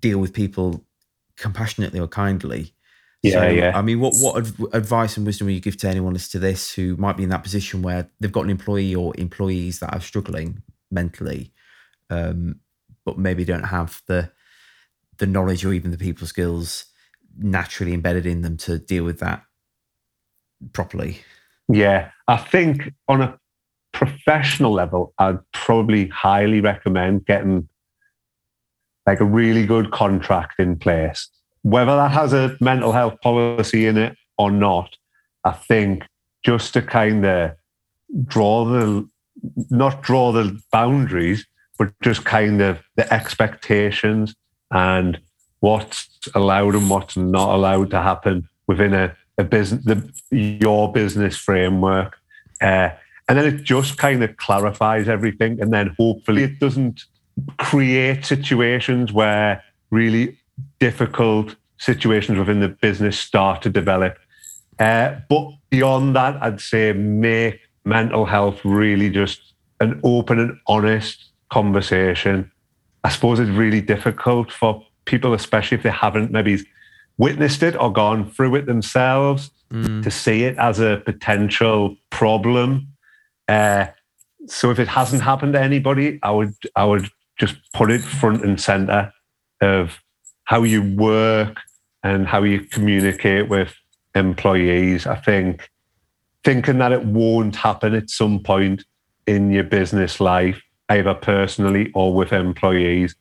[0.00, 0.84] deal with people
[1.36, 2.72] compassionately or kindly.
[3.22, 3.72] Yeah, so, yeah.
[3.74, 4.36] I mean, what what
[4.74, 7.30] advice and wisdom would you give to anyone listening to this who might be in
[7.30, 11.52] that position where they've got an employee or employees that are struggling mentally,
[12.10, 12.60] um,
[13.06, 14.30] but maybe don't have the
[15.18, 16.86] the knowledge or even the people skills
[17.38, 19.42] naturally embedded in them to deal with that
[20.72, 21.20] properly?
[21.68, 23.38] Yeah, I think on a
[23.94, 27.68] professional level, I'd probably highly recommend getting
[29.06, 31.28] like a really good contract in place.
[31.62, 34.96] Whether that has a mental health policy in it or not,
[35.44, 36.04] I think
[36.44, 37.52] just to kind of
[38.26, 39.08] draw the
[39.70, 41.46] not draw the boundaries,
[41.78, 44.34] but just kind of the expectations
[44.70, 45.20] and
[45.60, 51.36] what's allowed and what's not allowed to happen within a, a business, the, your business
[51.36, 52.16] framework.
[52.60, 52.90] Uh,
[53.28, 55.60] and then it just kind of clarifies everything.
[55.60, 57.04] And then hopefully it doesn't
[57.58, 60.38] create situations where really
[60.78, 64.18] difficult situations within the business start to develop.
[64.78, 71.30] Uh, but beyond that, I'd say make mental health really just an open and honest
[71.50, 72.50] conversation.
[73.04, 76.64] I suppose it's really difficult for people, especially if they haven't maybe
[77.18, 80.02] witnessed it or gone through it themselves, mm.
[80.02, 82.88] to see it as a potential problem.
[83.48, 83.86] Uh,
[84.46, 88.44] so if it hasn't happened to anybody, I would I would just put it front
[88.44, 89.12] and center
[89.60, 90.02] of
[90.44, 91.58] how you work
[92.02, 93.74] and how you communicate with
[94.14, 95.06] employees.
[95.06, 95.70] I think
[96.44, 98.84] thinking that it won't happen at some point
[99.26, 103.16] in your business life, either personally or with employees,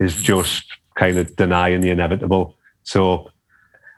[0.00, 0.64] is just
[0.96, 2.56] kind of denying the inevitable.
[2.82, 3.30] So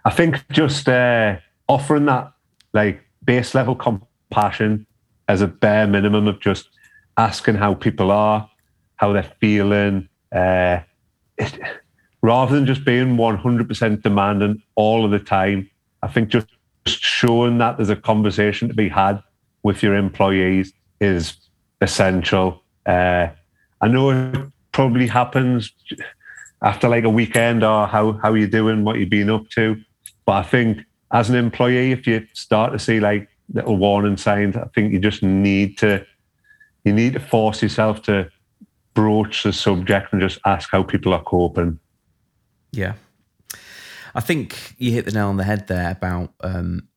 [0.04, 1.36] I think just uh,
[1.68, 2.32] offering that
[2.72, 4.86] like base level compassion
[5.28, 6.68] as a bare minimum of just
[7.16, 8.48] asking how people are,
[8.96, 10.80] how they're feeling, uh,
[11.38, 11.58] it,
[12.22, 15.70] rather than just being 100% demanding all of the time.
[16.02, 16.46] I think just
[16.86, 19.22] showing that there's a conversation to be had
[19.62, 21.36] with your employees is
[21.80, 22.62] essential.
[22.84, 23.28] Uh,
[23.80, 24.38] I know it
[24.72, 25.72] probably happens
[26.62, 29.76] after like a weekend or how how you doing, what you've been up to.
[30.24, 30.78] But I think
[31.12, 34.98] as an employee, if you start to see like little warning signs, I think you
[34.98, 36.04] just need to
[36.84, 38.30] you need to force yourself to
[38.94, 41.78] broach the subject and just ask how people are coping.
[42.72, 42.94] Yeah.
[44.14, 46.88] I think you hit the nail on the head there about um,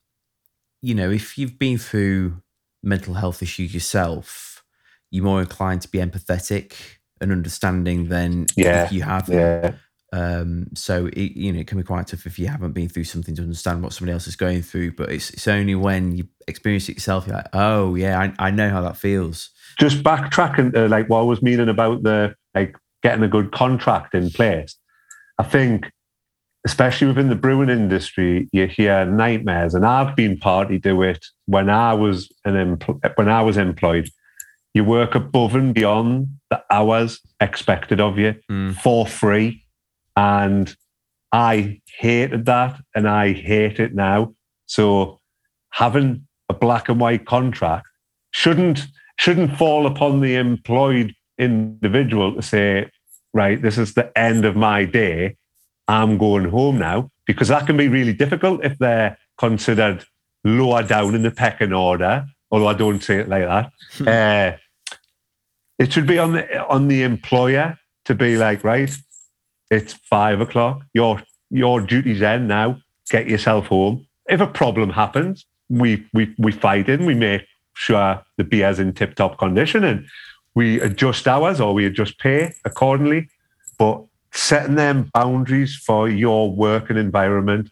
[0.80, 2.40] you know, if you've been through
[2.82, 4.64] mental health issues yourself,
[5.10, 6.72] you're more inclined to be empathetic
[7.20, 9.72] and understanding than yeah, if you have Yeah.
[10.12, 13.04] Um, so it, you know it can be quite tough if you haven't been through
[13.04, 14.92] something to understand what somebody else is going through.
[14.92, 18.50] But it's it's only when you experience it yourself, you're like, oh yeah, I, I
[18.50, 19.50] know how that feels.
[19.78, 24.14] Just backtracking, uh, like what I was meaning about the like getting a good contract
[24.14, 24.76] in place.
[25.38, 25.90] I think,
[26.66, 31.70] especially within the brewing industry, you hear nightmares, and I've been party to it when
[31.70, 34.10] I was an empl- when I was employed
[34.74, 38.74] you work above and beyond the hours expected of you mm.
[38.76, 39.64] for free.
[40.20, 40.74] And
[41.32, 44.34] I hated that and I hate it now.
[44.66, 45.20] So
[45.70, 47.86] having a black and white contract
[48.32, 52.90] shouldn't shouldn't fall upon the employed individual to say,
[53.32, 55.36] right, this is the end of my day.
[55.88, 57.10] I'm going home now.
[57.26, 60.04] Because that can be really difficult if they're considered
[60.44, 63.72] lower down in the pecking order although I don't say it like that.
[63.92, 64.08] Hmm.
[64.08, 64.52] uh,
[65.78, 68.90] it should be on the on the employer to be like, right,
[69.70, 70.82] it's five o'clock.
[70.92, 72.78] Your your duty's end now.
[73.10, 74.06] Get yourself home.
[74.28, 77.06] If a problem happens, we we we fight in.
[77.06, 77.42] We make
[77.74, 80.06] sure the beer's in tip top condition, and
[80.54, 83.28] we adjust hours or we adjust pay accordingly.
[83.78, 87.70] But setting them boundaries for your working environment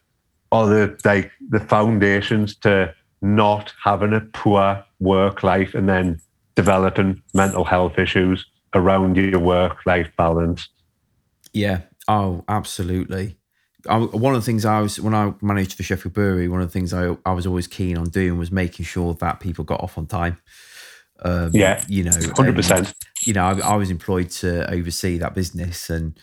[0.51, 6.21] are the like the foundations to not having a poor work life and then
[6.55, 10.69] developing mental health issues around your work life balance.
[11.59, 11.81] Yeah.
[12.07, 13.37] Oh, absolutely.
[13.89, 16.69] I, one of the things I was when I managed the Sheffield Brewery, one of
[16.69, 19.81] the things I I was always keen on doing was making sure that people got
[19.83, 20.39] off on time.
[21.25, 21.85] Um, Yeah.
[21.89, 22.95] you know, Hundred percent.
[23.27, 26.19] You know, I, I was employed to oversee that business, and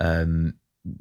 [0.00, 0.54] um,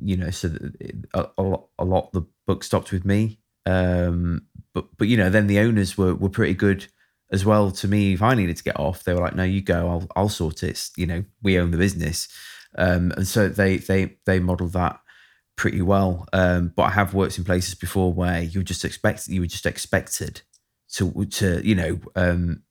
[0.03, 3.05] you know, so that it- a, a lot, a lot of the book stopped with
[3.05, 3.39] me.
[3.65, 6.87] Um, but but you know, then the owners were were pretty good
[7.31, 8.13] as well to me.
[8.13, 9.87] If I needed to get off, they were like, "No, you go.
[9.89, 12.27] I'll I'll sort it." You know, we own the business,
[12.77, 14.99] um, and so they they they modelled that
[15.55, 16.27] pretty well.
[16.33, 19.47] Um, but I have worked in places before where you were just expect you were
[19.47, 20.41] just expected
[20.93, 22.63] to to you know um,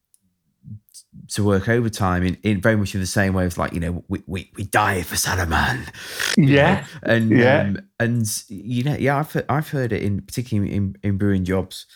[1.28, 4.04] to work overtime in, in very much in the same way as like you know
[4.08, 5.86] we we, we die for Salaman.
[6.38, 6.84] Yeah.
[7.02, 7.12] know?
[7.14, 7.60] and Yeah.
[7.60, 11.44] um, and you know yeah I've heard, I've heard it in particularly in, in brewing
[11.44, 11.86] jobs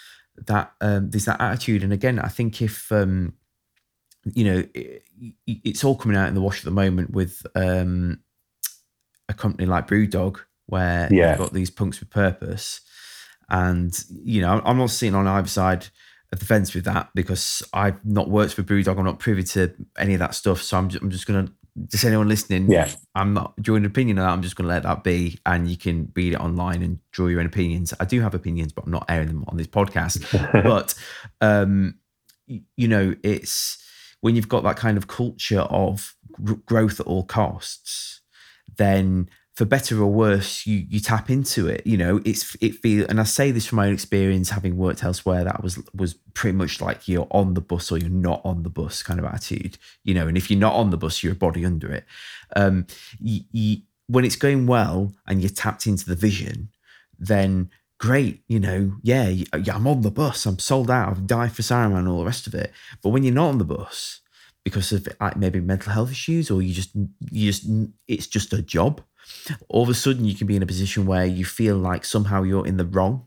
[0.47, 3.35] that um, there's that attitude and again I think if um,
[4.35, 5.03] you know it,
[5.47, 8.19] it's all coming out in the wash at the moment with um,
[9.29, 11.31] a company like Brewdog where Yeah.
[11.31, 12.81] you've got these punks with purpose
[13.49, 15.87] and you know I'm not sitting on either side
[16.33, 19.73] of the fence with that because I've not worked for Brewdog I'm not privy to
[19.99, 21.49] any of that stuff so I'm just, I'm just gonna
[21.89, 22.91] just anyone listening Yeah.
[23.15, 24.33] I'm not drawing an opinion on that.
[24.33, 27.29] I'm just going to let that be, and you can read it online and draw
[27.29, 27.95] your own opinions.
[28.01, 30.21] I do have opinions, but I'm not airing them on this podcast.
[30.65, 30.95] but
[31.41, 31.95] um,
[32.47, 33.79] you know, it's
[34.21, 38.21] when you've got that kind of culture of gr- growth at all costs,
[38.77, 41.87] then for better or worse, you you tap into it.
[41.87, 45.05] You know, it's it feel, and I say this from my own experience, having worked
[45.05, 45.45] elsewhere.
[45.45, 48.71] That was was pretty much like you're on the bus or you're not on the
[48.71, 49.77] bus kind of attitude.
[50.03, 52.05] You know, and if you're not on the bus, you're a body under it.
[52.57, 52.87] Um,
[53.21, 56.71] y y when it's going well and you're tapped into the vision,
[57.19, 57.71] then
[58.01, 58.43] great.
[58.49, 60.47] You know, yeah, uh, yeah, I'm on the bus.
[60.47, 61.11] I'm sold out.
[61.11, 62.73] I've died for Saruman and all the rest of it.
[63.03, 64.21] But when you're not on the bus
[64.65, 67.67] because of like maybe mental health issues or you just you just
[68.09, 69.01] it's just a job
[69.69, 72.43] all of a sudden you can be in a position where you feel like somehow
[72.43, 73.27] you're in the wrong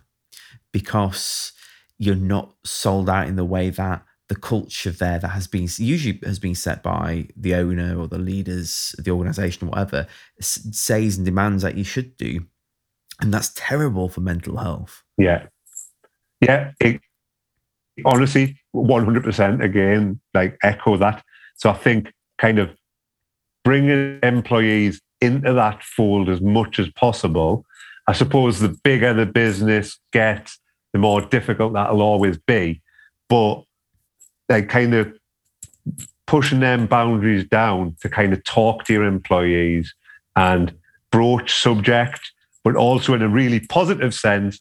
[0.71, 1.51] because
[1.97, 6.19] you're not sold out in the way that the culture there that has been usually
[6.23, 10.07] has been set by the owner or the leaders of the organization or whatever
[10.39, 12.45] says and demands that you should do
[13.21, 15.47] and that's terrible for mental health Yeah.
[16.41, 16.71] Yeah.
[16.79, 16.99] It,
[18.05, 21.23] honestly, 100% again, like echo that.
[21.55, 22.69] So I think kind of
[23.63, 27.65] bringing employees into that fold as much as possible.
[28.07, 30.59] I suppose the bigger the business gets,
[30.91, 32.81] the more difficult that'll always be.
[33.29, 33.63] But
[34.49, 35.17] like kind of
[36.25, 39.93] pushing them boundaries down to kind of talk to your employees
[40.35, 40.75] and
[41.11, 42.19] broach subject,
[42.63, 44.59] but also in a really positive sense,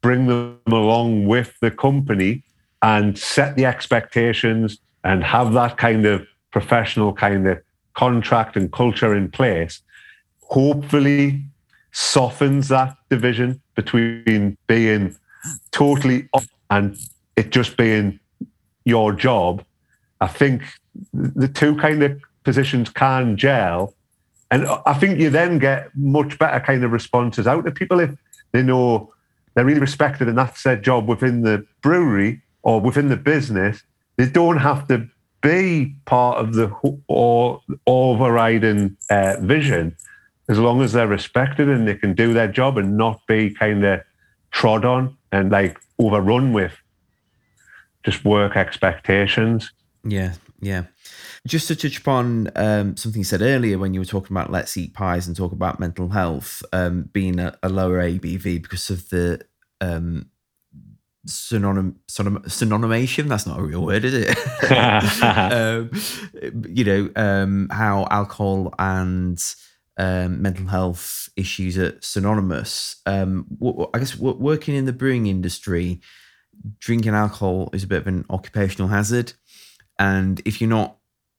[0.00, 2.42] bring them along with the company
[2.82, 7.58] and set the expectations and have that kind of professional kind of
[7.94, 9.82] contract and culture in place
[10.48, 11.42] hopefully
[11.92, 15.14] softens that division between being
[15.70, 16.96] totally off and
[17.36, 18.18] it just being
[18.84, 19.64] your job.
[20.20, 20.62] I think
[21.12, 23.94] the two kind of positions can gel
[24.50, 28.10] and i think you then get much better kind of responses out of people if
[28.52, 29.12] they know
[29.54, 33.82] they're really respected and that's their job within the brewery or within the business.
[34.16, 35.08] They don't have to
[35.40, 36.72] be part of the
[37.08, 39.96] or overriding uh, vision
[40.48, 43.84] as long as they're respected and they can do their job and not be kind
[43.84, 44.00] of
[44.50, 46.76] trod on and like overrun with
[48.04, 49.72] just work expectations.
[50.04, 50.84] Yeah, yeah.
[51.48, 54.76] Just to touch upon um, something you said earlier when you were talking about let's
[54.76, 59.08] eat pies and talk about mental health um, being a, a lower ABV because of
[59.08, 59.40] the
[59.80, 60.30] um,
[61.24, 63.28] synonym, synonym synonymation.
[63.28, 64.36] That's not a real word, is it?
[64.70, 65.90] um,
[66.68, 69.42] you know um, how alcohol and
[69.96, 72.96] um, mental health issues are synonymous.
[73.06, 73.46] Um,
[73.94, 76.02] I guess working in the brewing industry,
[76.78, 79.32] drinking alcohol is a bit of an occupational hazard.
[79.98, 80.97] And if you're not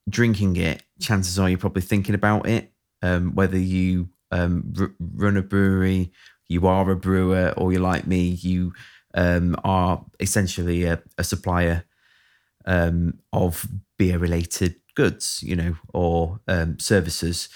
[0.09, 2.71] drinking it, chances are you're probably thinking about it.
[3.01, 6.11] Um, whether you um, r- run a brewery,
[6.47, 8.73] you are a brewer, or you're like me, you
[9.13, 11.85] um, are essentially a, a supplier
[12.65, 17.49] um, of beer related goods, you know, or um, services.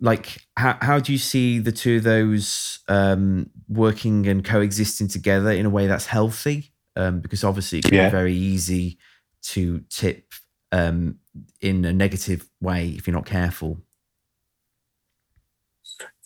[0.00, 5.50] Like, how, how do you see the two of those um, working and coexisting together
[5.50, 6.72] in a way that's healthy?
[6.96, 8.06] Um, because obviously, it can Yeah.
[8.08, 8.98] be very easy
[9.42, 10.32] to tip
[10.72, 11.16] um,
[11.60, 13.78] in a negative way if you're not careful.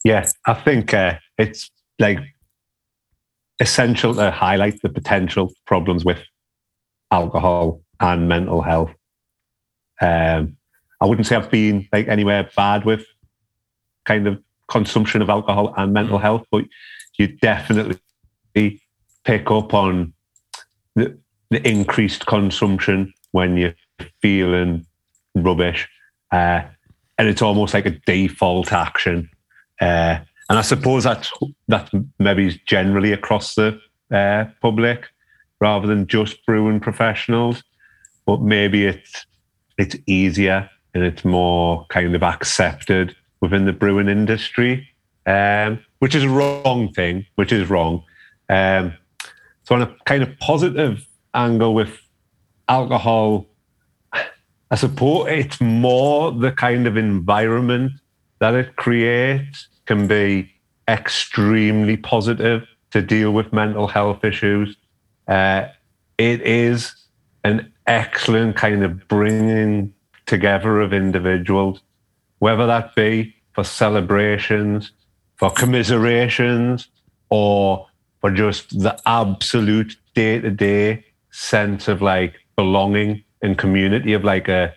[0.04, 2.18] Yes, I think uh, it's like
[3.60, 6.18] essential to highlight the potential problems with
[7.10, 8.90] alcohol and mental health.
[10.00, 10.56] Um,
[11.00, 13.06] I wouldn't say I've been like anywhere bad with
[14.04, 16.64] kind of consumption of alcohol and mental health, but
[17.16, 18.00] you definitely
[19.24, 20.12] pick up on
[20.96, 21.18] the,
[21.50, 23.72] the increased consumption when you
[24.20, 24.86] feeling
[25.34, 25.88] rubbish.
[26.30, 26.62] Uh,
[27.18, 29.30] and it's almost like a default action.
[29.80, 30.18] Uh,
[30.48, 31.32] and I suppose that's
[31.68, 33.80] that maybe generally across the
[34.12, 35.08] uh, public
[35.60, 37.62] rather than just brewing professionals.
[38.26, 39.26] But maybe it's
[39.78, 44.88] it's easier and it's more kind of accepted within the brewing industry,
[45.26, 48.02] um, which is a wrong thing, which is wrong.
[48.48, 48.94] Um,
[49.64, 51.98] so on a kind of positive angle with
[52.68, 53.46] alcohol,
[54.74, 57.92] I suppose it's more the kind of environment
[58.40, 60.50] that it creates can be
[60.88, 64.76] extremely positive to deal with mental health issues.
[65.28, 65.68] Uh,
[66.18, 66.92] it is
[67.44, 69.94] an excellent kind of bringing
[70.26, 71.80] together of individuals,
[72.40, 74.90] whether that be for celebrations,
[75.36, 76.88] for commiserations,
[77.30, 77.86] or
[78.20, 84.48] for just the absolute day to day sense of like belonging and community of like
[84.48, 84.74] a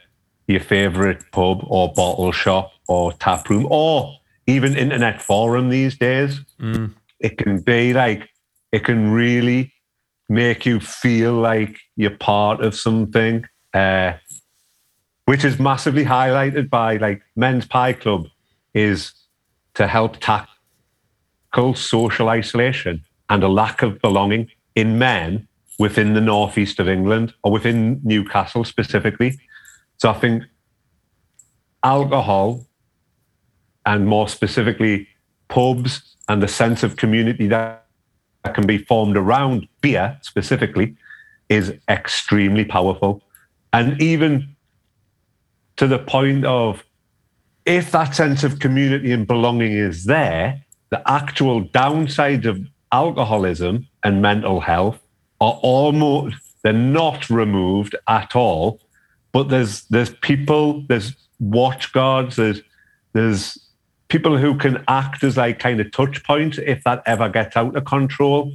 [0.48, 4.16] your favorite pub or bottle shop or tap room or
[4.46, 6.40] even internet forum these days.
[6.60, 6.94] Mm.
[7.20, 8.30] It can be like
[8.72, 9.74] it can really
[10.30, 14.14] make you feel like you're part of something, uh,
[15.26, 18.28] which is massively highlighted by like Men's Pie Club
[18.74, 19.14] is
[19.74, 25.47] to help tackle social isolation and a lack of belonging in men
[25.80, 29.40] within the northeast of England or within Newcastle specifically.
[29.98, 30.44] So I think
[31.84, 32.66] alcohol
[33.86, 35.08] and more specifically
[35.48, 37.86] pubs and the sense of community that
[38.54, 40.96] can be formed around beer specifically
[41.50, 43.24] is extremely powerful.
[43.72, 44.56] And even
[45.78, 46.84] to the point of
[47.66, 52.60] if that sense of community and belonging is there, the actual downsides of
[52.92, 55.02] alcoholism and mental health
[55.40, 58.82] are almost they're not removed at all.
[59.32, 62.62] But there's there's people, there's watch guards, there's
[63.14, 63.58] there's
[64.08, 67.76] people who can act as like kind of touch points if that ever gets out
[67.76, 68.54] of control.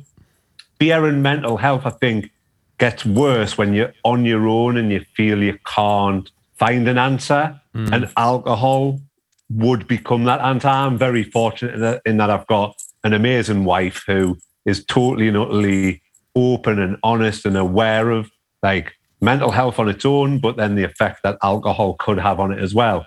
[0.79, 2.31] Fear and mental health, I think,
[2.79, 7.61] gets worse when you're on your own and you feel you can't find an answer.
[7.75, 7.93] Mm.
[7.93, 9.01] And alcohol
[9.51, 10.69] would become that answer.
[10.69, 15.29] I'm very fortunate in that, in that I've got an amazing wife who is totally
[15.29, 16.02] and utterly
[16.35, 18.31] open and honest and aware of
[18.63, 22.53] like mental health on its own, but then the effect that alcohol could have on
[22.53, 23.07] it as well.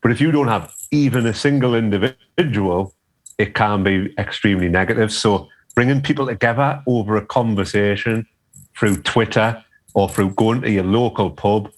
[0.00, 2.94] But if you don't have even a single individual,
[3.38, 5.12] it can be extremely negative.
[5.12, 8.26] So bringing people together over a conversation
[8.76, 11.70] through Twitter or through going to your local pub,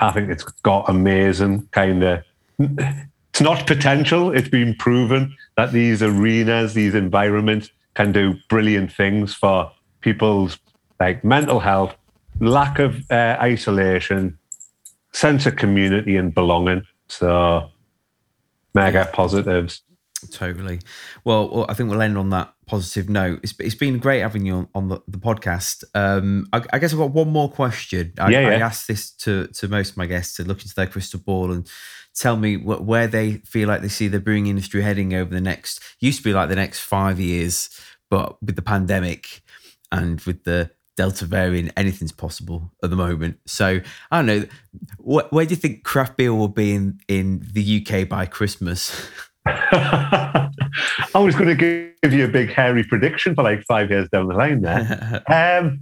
[0.00, 2.24] I think it's got amazing kind of.
[2.58, 4.32] It's not potential.
[4.32, 9.70] It's been proven that these arenas, these environments, can do brilliant things for
[10.04, 10.58] people's
[11.00, 11.96] like mental health,
[12.38, 14.38] lack of uh, isolation,
[15.12, 16.82] sense of community and belonging.
[17.08, 17.70] So
[18.74, 19.82] mega positives.
[20.30, 20.80] Totally.
[21.24, 23.40] Well, well, I think we'll end on that positive note.
[23.42, 25.84] It's, it's been great having you on, on the, the podcast.
[25.94, 28.14] Um, I, I, guess I've got one more question.
[28.18, 28.48] I, yeah, yeah.
[28.48, 31.52] I asked this to, to most of my guests to look into their crystal ball
[31.52, 31.68] and
[32.14, 35.42] tell me what, where they feel like they see the brewing industry heading over the
[35.42, 37.68] next, used to be like the next five years,
[38.08, 39.42] but with the pandemic
[39.94, 43.38] and with the Delta variant, anything's possible at the moment.
[43.46, 43.80] So
[44.10, 44.44] I don't know.
[44.98, 49.08] Wh- where do you think craft beer will be in, in the UK by Christmas?
[49.46, 50.50] I
[51.14, 54.34] was going to give you a big hairy prediction for like five years down the
[54.34, 55.22] line there.
[55.60, 55.80] um,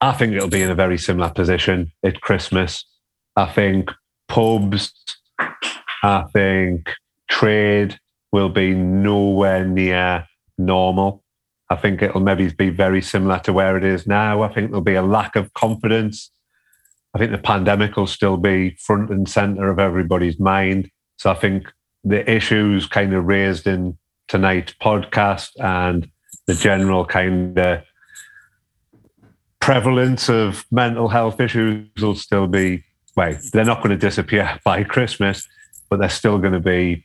[0.00, 2.84] I think it'll be in a very similar position at Christmas.
[3.34, 3.90] I think
[4.28, 4.92] pubs,
[6.02, 6.88] I think
[7.28, 7.98] trade
[8.32, 10.26] will be nowhere near
[10.58, 11.22] normal.
[11.68, 14.42] I think it'll maybe be very similar to where it is now.
[14.42, 16.30] I think there'll be a lack of confidence.
[17.14, 20.90] I think the pandemic will still be front and center of everybody's mind.
[21.16, 21.72] So I think
[22.04, 23.98] the issues kind of raised in
[24.28, 26.08] tonight's podcast and
[26.46, 27.82] the general kind of
[29.60, 32.84] prevalence of mental health issues will still be,
[33.16, 35.48] well, they're not going to disappear by Christmas,
[35.90, 37.04] but they're still going to be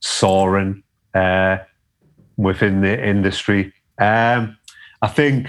[0.00, 0.84] soaring
[1.14, 1.58] uh,
[2.36, 3.72] within the industry.
[3.98, 4.56] Um,
[5.02, 5.48] I think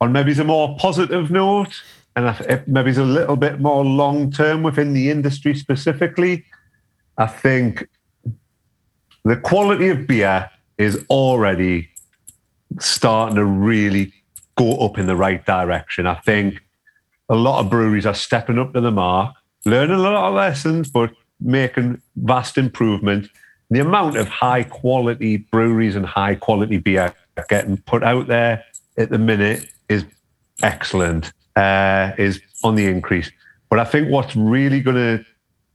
[0.00, 1.82] on maybe a more positive note,
[2.16, 6.44] and maybe a little bit more long term within the industry specifically,
[7.18, 7.88] I think
[9.24, 11.88] the quality of beer is already
[12.78, 14.12] starting to really
[14.56, 16.06] go up in the right direction.
[16.06, 16.62] I think
[17.28, 19.34] a lot of breweries are stepping up to the mark,
[19.64, 21.10] learning a lot of lessons, but
[21.40, 23.28] making vast improvement.
[23.74, 27.12] The amount of high quality breweries and high quality beer
[27.48, 28.62] getting put out there
[28.96, 30.04] at the minute is
[30.62, 33.32] excellent, uh, is on the increase.
[33.70, 35.24] But I think what's really going to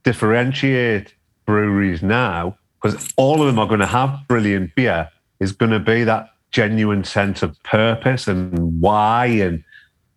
[0.04, 1.14] differentiate
[1.46, 5.10] breweries now, because all of them are going to have brilliant beer,
[5.42, 9.62] is going to be that genuine sense of purpose and why and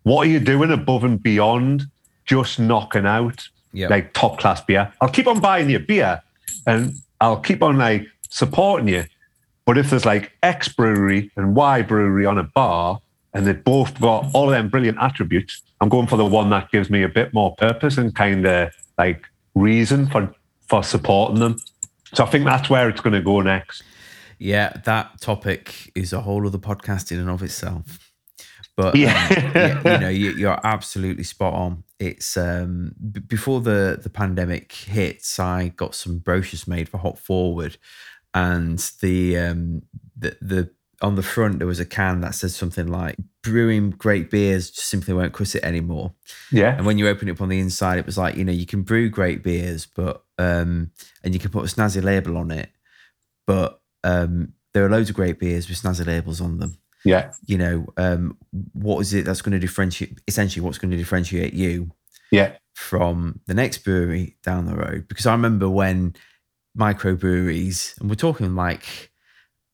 [0.04, 1.86] what are you doing above and beyond
[2.26, 3.90] just knocking out Yep.
[3.90, 4.92] like top class beer.
[5.00, 6.20] I'll keep on buying your beer
[6.66, 9.04] and I'll keep on like supporting you.
[9.64, 12.98] But if there's like X brewery and Y brewery on a bar
[13.32, 16.72] and they've both got all of them brilliant attributes, I'm going for the one that
[16.72, 19.24] gives me a bit more purpose and kind of like
[19.54, 20.34] reason for
[20.68, 21.58] for supporting them.
[22.12, 23.84] So I think that's where it's going to go next.
[24.38, 28.11] Yeah, that topic is a whole other podcast in and of itself.
[28.76, 29.10] But Yeah.
[29.30, 31.84] um, yeah, you know, you, you're absolutely spot on.
[31.98, 37.18] It's um, b- before the the pandemic hits, I got some brochures made for Hop
[37.18, 37.76] Forward,
[38.34, 39.82] and the um,
[40.16, 40.70] the the
[41.02, 44.88] on the front there was a can that said something like "Brewing great beers just
[44.88, 46.14] simply won't cut it anymore."
[46.50, 46.74] Yeah.
[46.76, 48.66] And when you open it up on the inside, it was like, you know, you
[48.66, 50.90] can brew great beers, but um,
[51.22, 52.70] and you can put a snazzy label on it,
[53.46, 56.78] but um, there are loads of great beers with snazzy labels on them.
[57.04, 57.32] Yeah.
[57.46, 58.36] You know, um,
[58.72, 60.20] what is it that's going to differentiate?
[60.28, 61.90] Essentially, what's going to differentiate you
[62.30, 62.56] Yeah.
[62.74, 65.06] from the next brewery down the road?
[65.08, 66.14] Because I remember when
[66.78, 69.10] microbreweries, and we're talking like,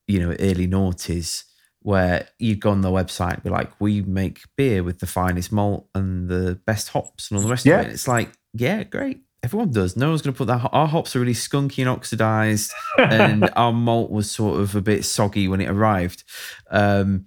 [0.07, 1.45] you know, early noughties,
[1.81, 5.53] where you'd go on the website and be like, we make beer with the finest
[5.53, 7.81] malt and the best hops and all the rest Yeah.
[7.81, 7.93] of it.
[7.93, 9.21] It's like, yeah, great.
[9.43, 9.97] Everyone does.
[9.97, 10.69] No one's going to put that.
[10.73, 15.05] Our hops are really skunky and oxidized, and our malt was sort of a bit
[15.05, 16.25] soggy when it arrived.
[16.71, 17.27] Um,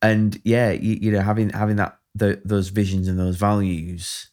[0.00, 4.30] and yeah, you, you know, having having that the, those visions and those values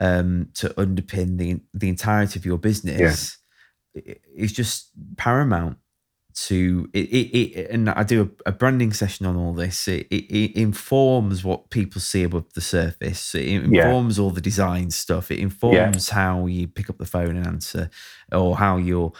[0.00, 3.00] um, to underpin the the entirety of your business
[3.96, 5.78] i- is just paramount
[6.34, 9.88] to it, it, it and I do a, a branding session on all this.
[9.88, 13.34] It, it, it informs what people see above the surface.
[13.34, 13.60] It Yeah.
[13.86, 15.30] informs all the design stuff.
[15.30, 17.90] It informs how you pick up the phone and answer,
[18.32, 19.12] or how your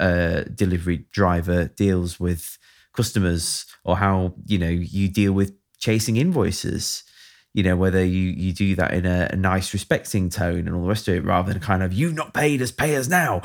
[0.00, 2.58] uh, delivery driver deals with
[2.92, 7.04] customers, or how you know you deal with chasing invoices.
[7.52, 10.82] You know whether you you do that in a, a nice, respecting tone and all
[10.82, 13.42] the rest of it, rather than kind of you've not paid us, pay us now.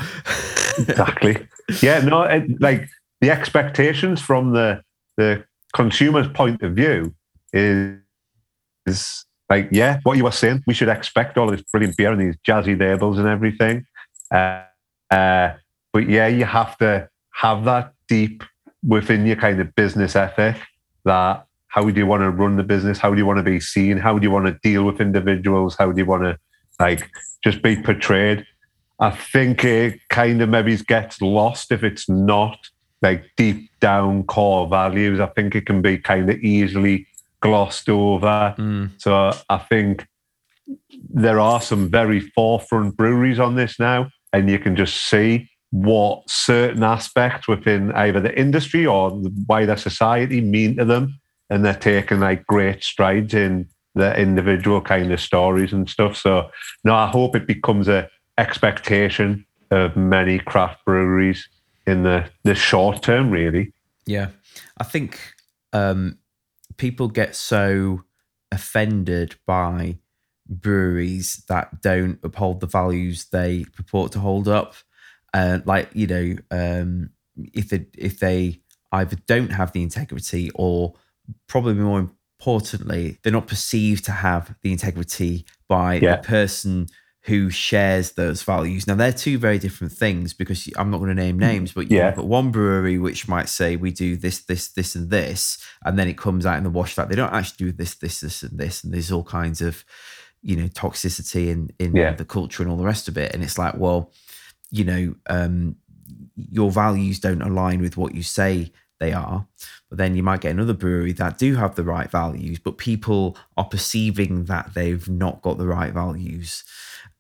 [0.80, 1.48] exactly.
[1.84, 2.90] Yeah, no, it, like
[3.22, 4.82] the expectations from the
[5.18, 5.44] the
[5.74, 7.14] consumer's point of view
[7.54, 7.98] is
[8.86, 10.64] is like, yeah, what you were saying.
[10.68, 13.86] We should expect all this brilliant beer and these jazzy labels and everything.
[14.32, 14.64] Uh,
[15.10, 15.56] uh,
[15.92, 18.44] but yeah, you have to have that deep
[18.88, 20.56] within your kind of business ethic.
[21.06, 23.00] That how do you want to run the business?
[23.00, 23.98] How do you want to be seen?
[23.98, 25.76] How do you want to deal with individuals?
[25.78, 26.38] How do you want to
[26.80, 27.10] like
[27.44, 28.46] just be portrayed?
[29.00, 32.58] I think it kind of maybe gets lost if it's not
[33.02, 35.20] like deep down core values.
[35.20, 37.08] I think it can be kind of easily
[37.42, 38.56] glossed over.
[38.58, 40.06] Mm, So I think
[41.10, 46.28] there are some very forefront breweries on this now, and you can just see what
[46.30, 51.20] certain aspects within either the industry or the wider society mean to them.
[51.50, 56.16] And they're taking like great strides in the individual kind of stories and stuff.
[56.16, 56.52] So
[56.84, 61.48] no, I hope it becomes a expectation of many craft breweries
[61.90, 63.74] in the, the short term, really.
[64.06, 64.30] Yeah,
[64.78, 65.20] I think
[65.74, 66.18] um,
[66.78, 68.04] people get so
[68.52, 69.98] offended by
[70.48, 74.74] breweries that don't uphold the values they purport to hold up.
[75.34, 77.10] Uh, like you know, um,
[77.54, 78.62] if they if they
[78.92, 80.94] either don't have the integrity or
[81.48, 82.00] probably more
[82.40, 86.16] importantly, they're not perceived to have the integrity by Yeah.
[86.16, 86.88] the person
[87.30, 88.86] who shares those values.
[88.88, 91.98] Now they're two very different things because I'm not going to name names, but you
[91.98, 92.12] Yeah.
[92.16, 96.08] but one brewery which might say we do this, this, this, and this, and then
[96.08, 98.60] it comes out in the wash that they don't actually do this, this, this, and
[98.60, 99.86] this, and there's all kinds of
[100.42, 102.14] you know toxicity in in Yeah.
[102.14, 103.34] the culture and all the rest of it.
[103.34, 104.12] And it's like, well,
[104.72, 105.76] you know, um,
[106.36, 109.46] your values don't align with what you say they are.
[109.90, 113.38] But then you might get another brewery that do have the right values, but people
[113.58, 116.64] are perceiving that they've not got the right values.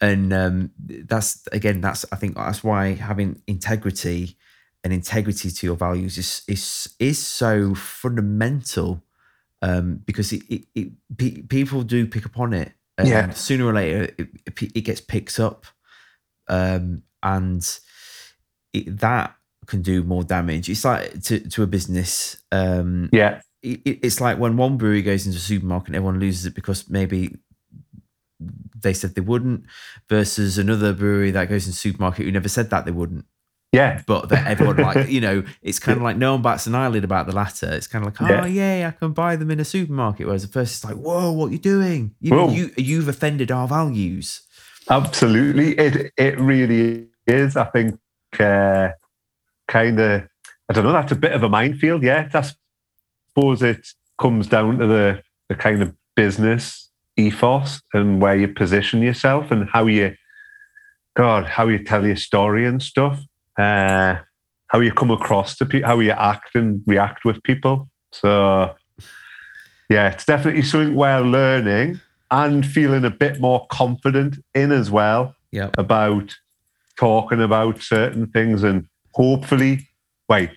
[0.01, 4.37] And um, that's again, that's I think that's why having integrity
[4.83, 9.03] and integrity to your values is is is so fundamental
[9.61, 12.71] um, because it, it, it pe- people do pick up on it.
[12.97, 13.29] And Yeah.
[13.31, 14.29] Sooner or later, it,
[14.75, 15.65] it, gets picked up,
[16.47, 17.61] um, and
[18.73, 19.35] it, that
[19.65, 20.69] can do more damage.
[20.69, 22.37] It's like to to a business.
[22.51, 23.41] Um, Yeah.
[23.61, 26.55] it, it- it's like when one brewery goes into a supermarket and everyone loses it
[26.55, 27.37] because maybe
[28.81, 29.65] they said they wouldn't,
[30.07, 33.25] versus another brewery that goes in supermarket who never said that they wouldn't.
[33.71, 34.01] Yeah.
[34.07, 37.03] But that everyone like you know, it's kind of like no one bats an eyelid
[37.03, 37.71] about the latter.
[37.71, 40.25] It's kind of like, oh yeah, I can buy them in a supermarket.
[40.25, 42.15] Whereas the first it's like, whoa, what are you doing?
[42.19, 44.41] You know, you you've offended our values.
[44.89, 47.55] Absolutely, it it really is.
[47.55, 47.99] I think
[48.39, 48.89] uh,
[49.67, 50.27] kind of
[50.67, 50.91] I don't know.
[50.91, 52.01] That's a bit of a minefield.
[52.01, 53.87] Yeah, I suppose it
[54.17, 56.88] comes down to the the kind of business
[57.19, 60.15] ethos and where you position yourself and how you,
[61.15, 63.19] God, how you tell your story and stuff.
[63.57, 64.19] Uh,
[64.69, 67.89] how you come across to people, how you act and react with people.
[68.11, 68.75] So,
[69.89, 71.99] yeah, it's definitely something we're learning
[72.31, 75.71] and feeling a bit more confident in as well yeah.
[75.77, 76.35] about
[76.97, 79.89] talking about certain things and hopefully,
[80.27, 80.51] wait,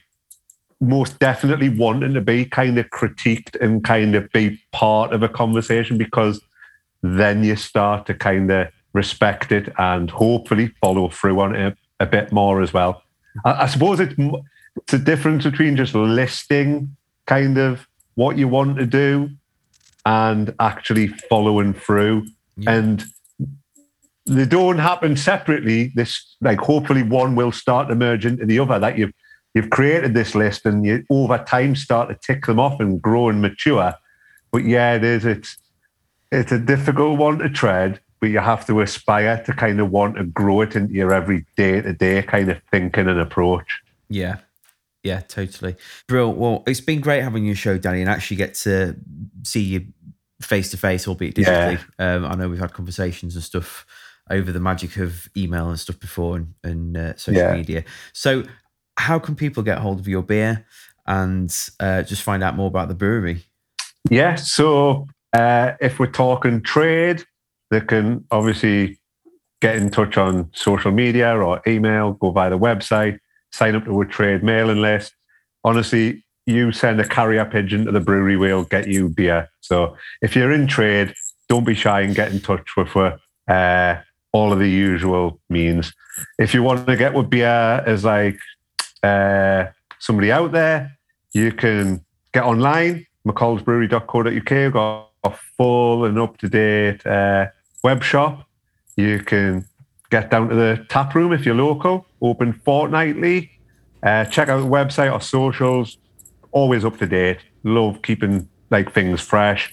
[0.81, 5.29] most definitely wanting to be kind of critiqued and kind of be part of a
[5.29, 6.41] conversation because
[7.03, 12.07] then you start to kind of respect it and hopefully follow through on it a,
[12.07, 13.03] bit more as well.
[13.45, 14.15] I, I suppose it's,
[14.77, 16.97] it's a difference between just listing
[17.27, 19.31] kind of what you want to do
[20.05, 22.27] and actually following through.
[22.57, 22.73] Yeah.
[22.73, 23.05] And
[24.27, 25.93] they don't happen separately.
[25.95, 28.79] This like hopefully one will start to merge into the other.
[28.79, 29.13] That you've
[29.55, 33.29] you've created this list and you over time start to tick them off and grow
[33.29, 33.95] and mature.
[34.51, 35.25] But yeah, it is.
[35.25, 35.57] It's
[36.33, 40.17] it's a difficult one to tread, but you have to aspire to kind of want
[40.17, 43.81] to grow it into your every day to day kind of thinking and approach.
[44.09, 44.37] Yeah.
[45.03, 45.77] Yeah, totally.
[46.07, 46.39] Brilliant.
[46.39, 48.97] Well, it's been great having your show, Danny, and actually get to
[49.43, 49.87] see you
[50.41, 51.81] face to face, albeit digitally.
[51.99, 52.15] Yeah.
[52.15, 53.85] Um, I know we've had conversations and stuff
[54.31, 57.55] over the magic of email and stuff before and, and uh, social yeah.
[57.55, 57.85] media.
[58.13, 58.45] So,
[58.97, 60.65] how can people get hold of your beer
[61.07, 63.45] and uh, just find out more about the brewery?
[64.09, 64.37] Yeah.
[64.37, 67.25] So, uh, if we're talking trade,
[67.71, 68.99] they can obviously
[69.61, 73.19] get in touch on social media or email, go via the website
[73.53, 75.15] sign up to a trade mailing list.
[75.65, 79.49] Honestly, you send a carrier pigeon to the brewery, we'll get you beer.
[79.61, 81.15] So if you're in trade,
[81.49, 84.01] don't be shy and get in touch with uh,
[84.33, 85.93] all of the usual means.
[86.39, 87.47] If you want to get with beer
[87.87, 88.39] as like
[89.03, 89.67] uh,
[89.99, 90.99] somebody out there,
[91.33, 94.51] you can get online, mccollsbrewery.co.uk.
[94.51, 97.47] We've got full and up to date uh,
[97.83, 98.47] web shop.
[98.97, 99.67] You can
[100.11, 103.51] get down to the tap room if you're local, open fortnightly.
[104.03, 105.97] Uh, check out the website or socials,
[106.51, 107.39] always up to date.
[107.63, 109.73] Love keeping like things fresh.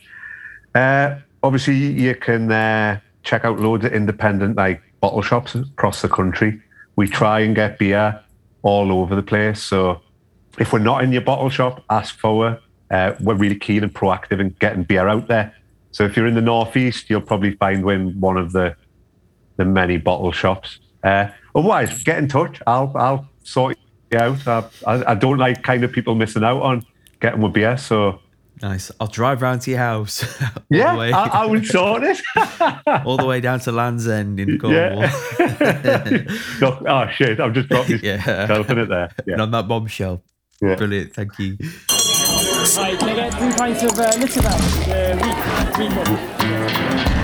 [0.76, 6.10] Uh, obviously, you can uh, check out loads of independent like bottle shops across the
[6.10, 6.62] country.
[6.96, 8.22] We try and get beer
[8.62, 9.62] all over the place.
[9.62, 10.02] So
[10.60, 12.60] if we're not in your bottle shop, ask for.
[12.92, 15.54] Uh, we're really keen and proactive in getting beer out there.
[15.92, 18.76] So if you're in the northeast, you'll probably find when one of the
[19.58, 20.80] the many bottle shops.
[21.04, 22.62] Uh, otherwise, get in touch.
[22.66, 23.78] I'll I'll sort
[24.12, 24.48] you out.
[24.48, 26.86] I, I, I don't like kind of people missing out on
[27.20, 27.78] getting with beer.
[27.78, 28.20] So
[28.62, 28.92] nice.
[29.00, 30.24] I'll drive round to your house.
[30.70, 32.20] yeah, I, I, would sort it.
[33.06, 35.10] all the way down to Land's End in Cornwall.
[35.60, 36.24] Yeah.
[36.62, 37.40] no, oh shit!
[37.40, 38.62] I've just dropped this yeah.
[38.70, 39.12] in it there.
[39.26, 39.34] Yeah.
[39.34, 40.24] And on that bombshell.
[40.62, 40.76] Yeah.
[40.76, 41.14] Brilliant.
[41.14, 41.58] Thank you.
[42.60, 44.12] Right, can I get three pints of uh,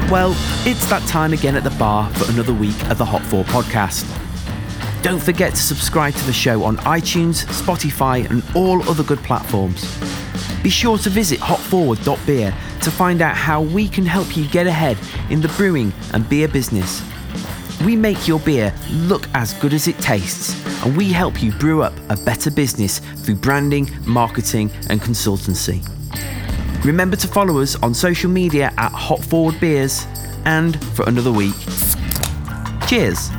[0.10, 0.32] well,
[0.66, 4.06] it's that time again at the bar for another week of the Hop Forward podcast.
[5.04, 9.84] Don't forget to subscribe to the show on iTunes, Spotify, and all other good platforms.
[10.64, 12.52] Be sure to visit hopforward.beer
[12.84, 14.98] to find out how we can help you get ahead
[15.30, 17.04] in the brewing and beer business.
[17.84, 21.84] We make your beer look as good as it tastes, and we help you brew
[21.84, 25.84] up a better business through branding, marketing, and consultancy.
[26.86, 30.06] Remember to follow us on social media at Hop Forward Beers.
[30.46, 31.56] And for another week,
[32.88, 33.32] cheers.